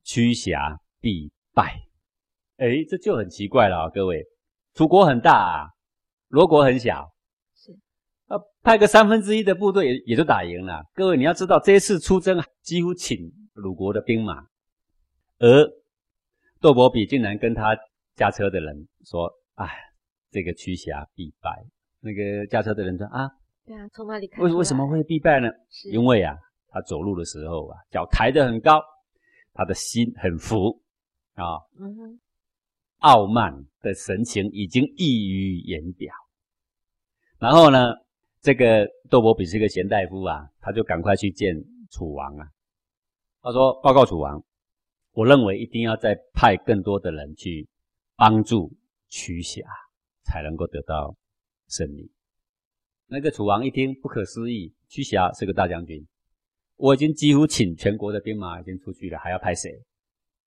[0.03, 1.73] 驱侠必败。
[2.57, 4.23] 哎，这就很奇怪了啊，各位，
[4.73, 5.69] 楚国很大啊，
[6.27, 7.09] 罗国很小，
[7.55, 7.71] 是
[8.27, 10.83] 啊，派个三分之一的部队也也就打赢了。
[10.93, 13.17] 各位你要知道，这一次出征几乎请
[13.53, 14.45] 鲁国的兵马，
[15.39, 15.67] 而
[16.61, 17.75] 窦伯比竟然跟他
[18.15, 19.67] 驾车的人说，哎，
[20.29, 21.65] 这个驱侠必败。
[22.01, 23.29] 那个驾车的人说啊，
[23.65, 24.43] 对啊，从哪里看？
[24.43, 25.49] 为为什么会必败呢？
[25.91, 26.37] 因为啊。
[26.73, 28.81] 他走路的时候啊，脚抬得很高，
[29.53, 30.81] 他的心很浮
[31.35, 31.61] 啊，
[32.97, 36.11] 傲慢的神情已经溢于言表。
[37.37, 37.93] 然后呢，
[38.41, 41.55] 这个窦伯比是个贤大夫啊，他就赶快去见
[41.91, 42.47] 楚王啊。
[43.41, 44.43] 他说：“报告楚王，
[45.11, 47.67] 我认为一定要再派更多的人去
[48.15, 48.73] 帮助
[49.09, 49.61] 屈瑕，
[50.23, 51.15] 才能够得到
[51.67, 52.11] 胜利。
[53.05, 56.07] 那个楚王一听，不可思议，屈瑕是个大将军，
[56.75, 59.71] 我已经几乎请全国的兵马已经出去了，还要派谁？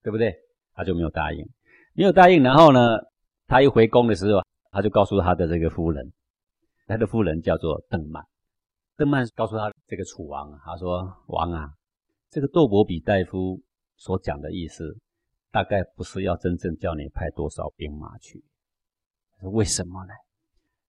[0.03, 0.35] 对不对？
[0.75, 1.49] 他就没有答应，
[1.95, 2.43] 没有答应。
[2.43, 2.81] 然后呢，
[3.47, 6.13] 他一回宫的时候，他就告诉他的这个夫人，
[6.87, 8.23] 他的夫人叫做邓曼。
[8.97, 11.71] 邓曼告诉他这个楚王，他说：“王啊，
[12.31, 13.61] 这个窦伯比大夫
[13.97, 14.97] 所讲的意思，
[15.51, 18.45] 大概不是要真正叫你派多少兵马去。
[19.43, 20.13] 为什么呢？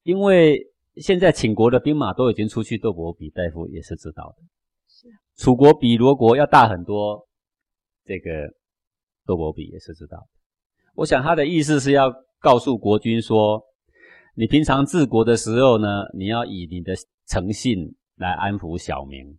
[0.03, 0.61] 因为
[0.95, 4.43] 现在秦国的兵马都已经出去，窦伯比大夫也是知道的。
[5.37, 7.27] 楚国比罗国要大很多，
[8.03, 8.53] 这个。”
[9.27, 10.27] 窦伯比也是知道的，
[10.95, 12.09] 我想他的意思是要
[12.39, 13.61] 告诉国君说，
[14.35, 16.93] 你平常治国的时候呢，你要以你的
[17.25, 19.37] 诚信来安抚小民，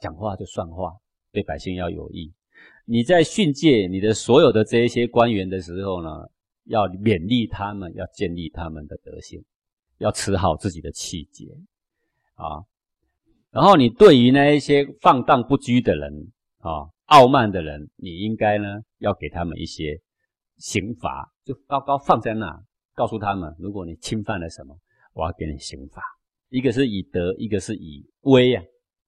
[0.00, 0.92] 讲话就算话，
[1.30, 2.34] 对百姓要有益。
[2.84, 6.08] 你在训诫你的所有的这一些官员的时候呢，
[6.64, 9.40] 要勉励他们，要建立他们的德行，
[9.98, 11.46] 要持好自己的气节
[12.34, 12.58] 啊。
[13.50, 16.12] 然后你对于那一些放荡不拘的人
[16.58, 16.88] 啊。
[17.08, 18.68] 傲慢的人，你应该呢
[18.98, 19.98] 要给他们一些
[20.58, 22.62] 刑罚，就高高放在那，
[22.94, 24.76] 告诉他们，如果你侵犯了什么，
[25.14, 26.02] 我要给你刑罚。
[26.50, 28.62] 一个是以德，一个是以威啊。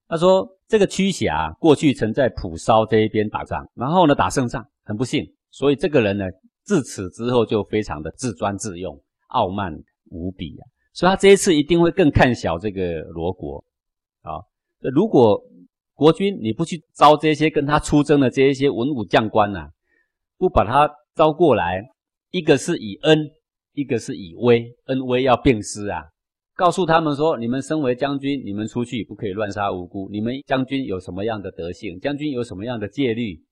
[0.09, 6.25] 他说这个屈瑕过去曾在蒲烧这一边打仗，然后呢打胜仗，很不幸，所以这个人呢
[6.65, 10.65] 自此之后就非常的自专自用，傲慢无比啊。
[10.95, 13.63] 所以他这一次一定会更看小这个罗国
[14.23, 14.43] 啊。
[14.79, 15.43] 如果
[15.95, 19.69] 国君，你不去招这些跟他出征的这一些文武将官呐，
[20.39, 21.83] 不把他招过来，
[22.31, 23.31] 一个是以恩，
[23.75, 26.05] 一个是以威，恩威要并施啊。
[26.55, 30.09] 告诉他们说，你们身为将军，你们出去不可以乱杀无辜。
[30.11, 31.99] 你们将军有什么样的德性？
[32.01, 33.43] 将军有什么样的戒律？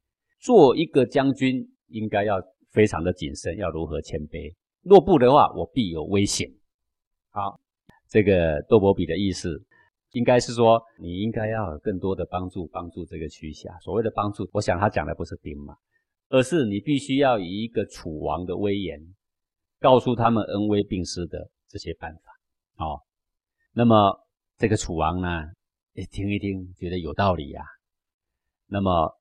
[0.40, 2.40] 做一个将军应该要
[2.70, 4.54] 非常的谨慎，要如何谦卑？
[4.82, 6.48] 若不的话，我必有危险。
[7.30, 7.58] 好，
[8.08, 9.62] 这个窦伯比的意思。
[10.12, 13.78] 应该是说，你应该要有更多的帮助，帮助这个区辖。
[13.80, 15.76] 所谓的帮助，我想他讲的不是兵马，
[16.30, 18.98] 而是你必须要以一个楚王的威严，
[19.78, 22.84] 告诉他们恩威并施的这些办法。
[22.84, 23.00] 哦，
[23.72, 24.18] 那么
[24.56, 25.44] 这个楚王呢，
[25.92, 27.62] 也听一听，觉得有道理呀。
[28.66, 29.14] 那么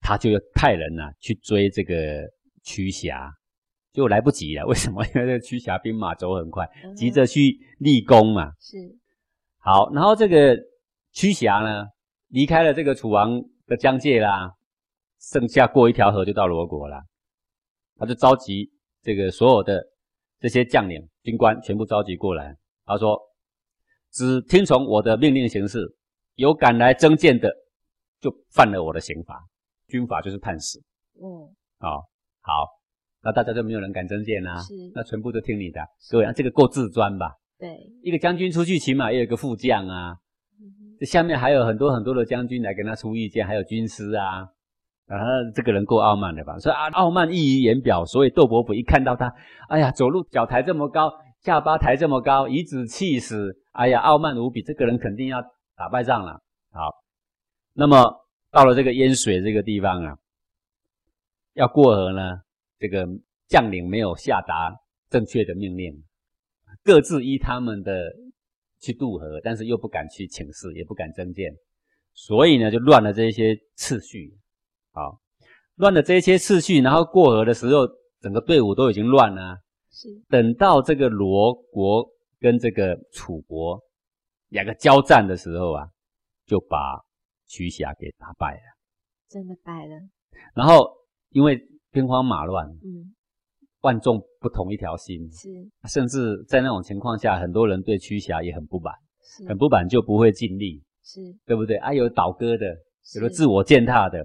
[0.00, 2.28] 他就要派人呢去追这个
[2.64, 3.32] 屈瑕，
[3.92, 4.66] 就来不及了。
[4.66, 5.04] 为什么？
[5.06, 8.52] 因为这个屈瑕兵马走很快，急着去立功嘛。
[8.58, 8.76] 是。
[9.58, 10.56] 好，然后这个
[11.12, 11.86] 屈瑕呢，
[12.28, 14.54] 离开了这个楚王的疆界啦，
[15.20, 17.02] 剩下过一条河就到罗国了。
[17.96, 18.70] 他就召集
[19.02, 19.82] 这个所有的
[20.38, 22.56] 这些将领、军官全部召集过来。
[22.84, 23.20] 他说
[24.12, 25.84] ：“只听从我的命令行事，
[26.36, 27.52] 有敢来征谏的，
[28.20, 29.44] 就犯了我的刑罚。
[29.88, 30.80] 军法就是判死。”
[31.20, 31.26] 嗯，
[31.78, 32.08] 好，
[32.40, 32.52] 好，
[33.20, 34.60] 那大家就没有人敢征谏啦。
[34.60, 35.80] 是，那全部都听你的。
[36.10, 37.34] 各位，这个够自专吧？
[37.58, 40.16] 对，一个将军出去，起码也有个副将啊。
[41.00, 44.48] 这下面还有很多很多的将军来跟他出意见，还有军师啊。
[45.06, 45.16] 啊，
[45.54, 46.58] 这个人够傲慢的吧？
[46.58, 48.04] 所以啊，傲慢溢于言表。
[48.04, 49.34] 所以窦伯伯一看到他，
[49.68, 54.62] 哎呀，走路脚抬这么高，下巴抬这么高，颐指气使，哎呀，傲慢无比。
[54.62, 55.42] 这个人肯定要
[55.76, 56.40] 打败仗了。
[56.70, 56.92] 好，
[57.72, 58.04] 那么
[58.52, 60.18] 到了这个淹水这个地方啊，
[61.54, 62.40] 要过河呢，
[62.78, 63.08] 这个
[63.48, 64.76] 将领没有下达
[65.08, 66.04] 正确的命令。
[66.88, 68.10] 各自依他们的
[68.80, 71.52] 去渡河，但是又不敢去请示，也不敢增建，
[72.14, 74.34] 所以呢，就乱了这些次序。
[74.92, 75.20] 好，
[75.74, 77.86] 乱了这些次序，然后过河的时候，
[78.22, 79.58] 整个队伍都已经乱了。
[79.90, 82.08] 是，等到这个罗国
[82.40, 83.78] 跟这个楚国
[84.48, 85.90] 两个交战的时候啊，
[86.46, 87.04] 就把
[87.48, 88.62] 徐霞给打败了。
[89.28, 89.94] 真的败了。
[90.54, 90.90] 然后
[91.32, 91.60] 因为
[91.90, 93.14] 兵荒马乱，嗯。
[93.82, 95.48] 万众不同一条心，是，
[95.88, 101.76] 甚至在那种情况下，很多人对屈瑕也很不满，是，很不满就不会尽力，是，对不对？
[101.76, 102.66] 啊，有倒戈的，
[103.14, 104.24] 有的自我践踏的。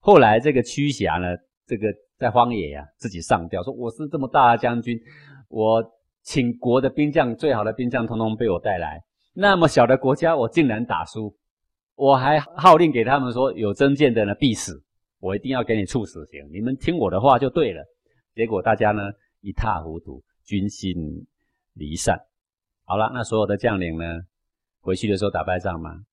[0.00, 1.36] 后来这个屈瑕呢，
[1.66, 4.98] 这个在荒野呀，自己上吊说：“我是这么大的将军，
[5.48, 5.84] 我
[6.22, 9.02] 请国的兵将，最好的兵将，通通被我带来。
[9.34, 11.36] 那么小的国家，我竟然打输，
[11.94, 14.82] 我还号令给他们说，有真剑的呢必死，
[15.20, 16.40] 我一定要给你处死刑。
[16.50, 17.84] 你们听我的话就对了。”
[18.34, 19.02] 结果大家呢
[19.40, 21.26] 一塌糊涂，军心
[21.72, 22.18] 离散。
[22.84, 24.04] 好了，那所有的将领呢
[24.80, 26.04] 回去的时候打败仗吗？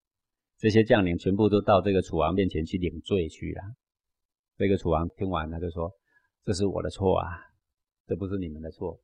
[0.57, 3.63] 这些将领全部都到这个楚王面前去领罪去了。
[4.55, 5.91] 这个楚王听完他就说
[6.45, 7.28] ：“这是我的错啊，
[8.05, 8.99] 这不是你们的错。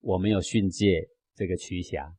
[0.00, 2.12] 我没有训诫这个屈瑕，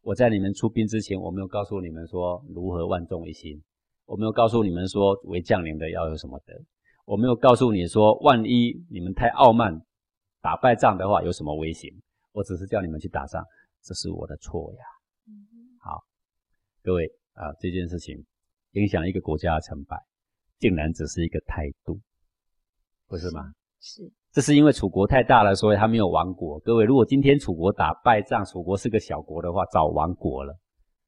[0.00, 3.62] 我在你们出兵之前，我没有告诉你们说如何万众一心，
[4.06, 6.54] 我没有告诉你们说为将领的要有什么德。
[7.04, 9.82] 我没有告诉你说，万一你们太傲慢，
[10.40, 11.90] 打败仗的话有什么危险？
[12.32, 13.44] 我只是叫你们去打仗，
[13.82, 14.84] 这是我的错呀。
[15.80, 16.02] 好，
[16.82, 18.24] 各位啊，这件事情
[18.72, 19.96] 影响一个国家的成败，
[20.58, 22.00] 竟然只是一个态度，
[23.06, 23.52] 不是吗？
[23.80, 24.10] 是。
[24.32, 26.58] 这是因为楚国太大了，所以他没有亡国。
[26.60, 30.58] 各位，如果今天楚国打败仗，楚国是个小国的话，早亡国了，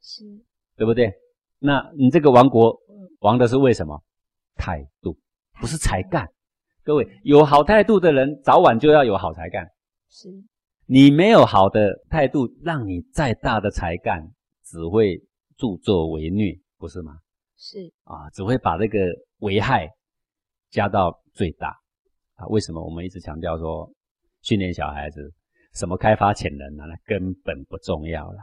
[0.00, 0.22] 是，
[0.76, 1.12] 对不对？
[1.58, 2.78] 那你这个亡国
[3.20, 4.00] 亡的是为什么？
[4.54, 5.18] 态度，
[5.60, 6.26] 不是才干。
[6.84, 9.66] 各位，有好态度的人，早晚就要有好才干。
[10.08, 10.28] 是，
[10.86, 14.22] 你没有好的态度，让你再大的才干，
[14.64, 15.20] 只会
[15.56, 17.18] 助纣为虐，不是吗？
[17.56, 18.98] 是啊，只会把这个
[19.38, 19.88] 危害
[20.70, 21.76] 加到最大。
[22.34, 23.90] 啊，为什么我们一直强调说
[24.42, 25.32] 训练小孩子
[25.74, 26.84] 什么开发潜能呢？
[26.86, 28.38] 那根本不重要了。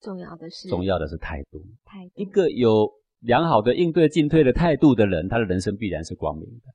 [0.00, 1.62] 重要的是，重要的是态度。
[1.84, 2.90] 态度，一个有
[3.24, 6.70] 良好的应对进退的态度的人，他的人生必然是光明的。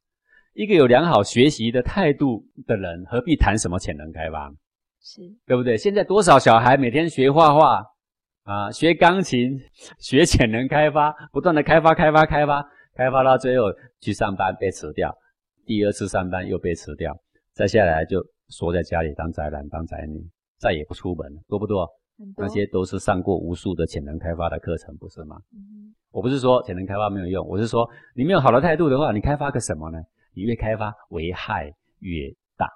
[0.54, 4.50] 一个有良好学习的态度的人，何必谈什么潜能开发？
[5.00, 5.78] 是对不对？
[5.78, 7.84] 现在多少小孩每天学画画
[8.44, 9.60] 啊，学钢琴，
[10.00, 13.66] 学潜能开发，不断的开发、开发、开发，开发到最后
[14.02, 15.16] 去上班被辞掉。
[15.66, 17.16] 第二次上班又被辞掉，
[17.54, 20.20] 再下来就缩在家里当宅男当宅女，
[20.58, 21.88] 再也不出门了，多不多？
[22.36, 25.42] 那些都是上过无数的潜能开发的课程，不是吗？
[25.54, 29.98] 嗯，我不是说潜能开发没有用，我是说你没有好的态度的话，你开发个什么呢？
[30.34, 32.68] 你越开发危害越大。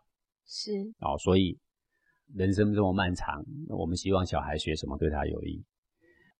[0.46, 1.58] 是哦，所以
[2.34, 5.64] 人生这么漫长，我们希望小孩学什么对他有益？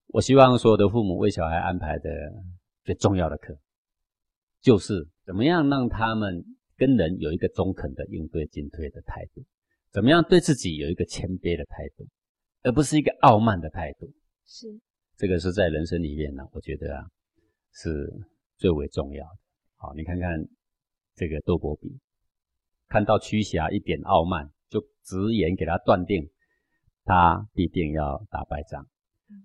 [0.08, 2.10] 我希望所有的父母为小孩安排的
[2.84, 3.56] 最重要的课，
[4.60, 5.08] 就是。
[5.26, 6.44] 怎么样让他们
[6.76, 9.42] 跟人有一个中肯的应对进退的态度？
[9.90, 12.06] 怎么样对自己有一个谦卑的态度，
[12.64, 14.12] 而不是一个傲慢的态度？
[14.46, 14.66] 是
[15.16, 17.06] 这个是在人生里面呢，我觉得啊
[17.72, 18.12] 是
[18.56, 19.38] 最为重要的。
[19.76, 20.44] 好，你看看
[21.14, 22.00] 这个窦伯比，
[22.88, 26.28] 看到屈瑕一点傲慢，就直言给他断定，
[27.04, 28.86] 他必定要打败仗。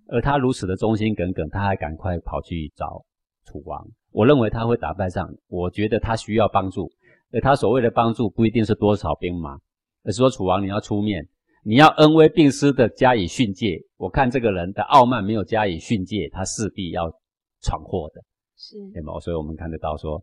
[0.08, 3.04] 而他如此的忠心耿耿，他还赶快跑去找
[3.44, 3.86] 楚王。
[4.12, 6.90] 我认为他会打败仗，我觉得他需要帮助，
[7.32, 9.58] 而他所谓的帮助不一定是多少兵马，
[10.04, 11.28] 而是说楚王你要出面，
[11.62, 13.78] 你要恩威并施的加以训诫。
[13.96, 17.10] 我看这个人的傲慢没有加以训诫，他势必要
[17.62, 18.22] 闯祸的，
[18.56, 19.20] 是对吗？
[19.20, 20.22] 所以我们看得到说，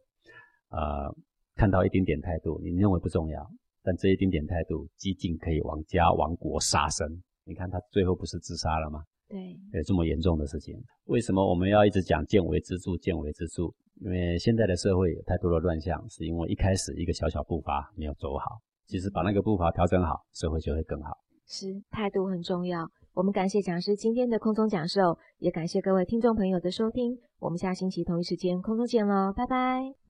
[0.69, 1.13] 呃，
[1.55, 3.47] 看到一丁点态度，你认为不重要，
[3.83, 7.07] 但这一丁点态度，激进可以亡家亡国杀身。
[7.45, 9.03] 你看他最后不是自杀了吗？
[9.29, 9.37] 对，
[9.73, 10.75] 有这么严重的事情，
[11.05, 13.71] 为什么我们要一直讲见微知著，见微知著？
[14.01, 18.59] 因为现在的社会有太多的乱象，是因为一开始一个小小步伐没有走好。
[18.87, 21.11] 其实把那个步伐调整好，社会就会更好。
[21.47, 22.89] 是，态度很重要。
[23.13, 27.17] 我们感谢讲师今天的空中讲授，也感谢各位听众朋友的收听。
[27.39, 30.06] 我们下星期同一时间空中见喽，拜拜。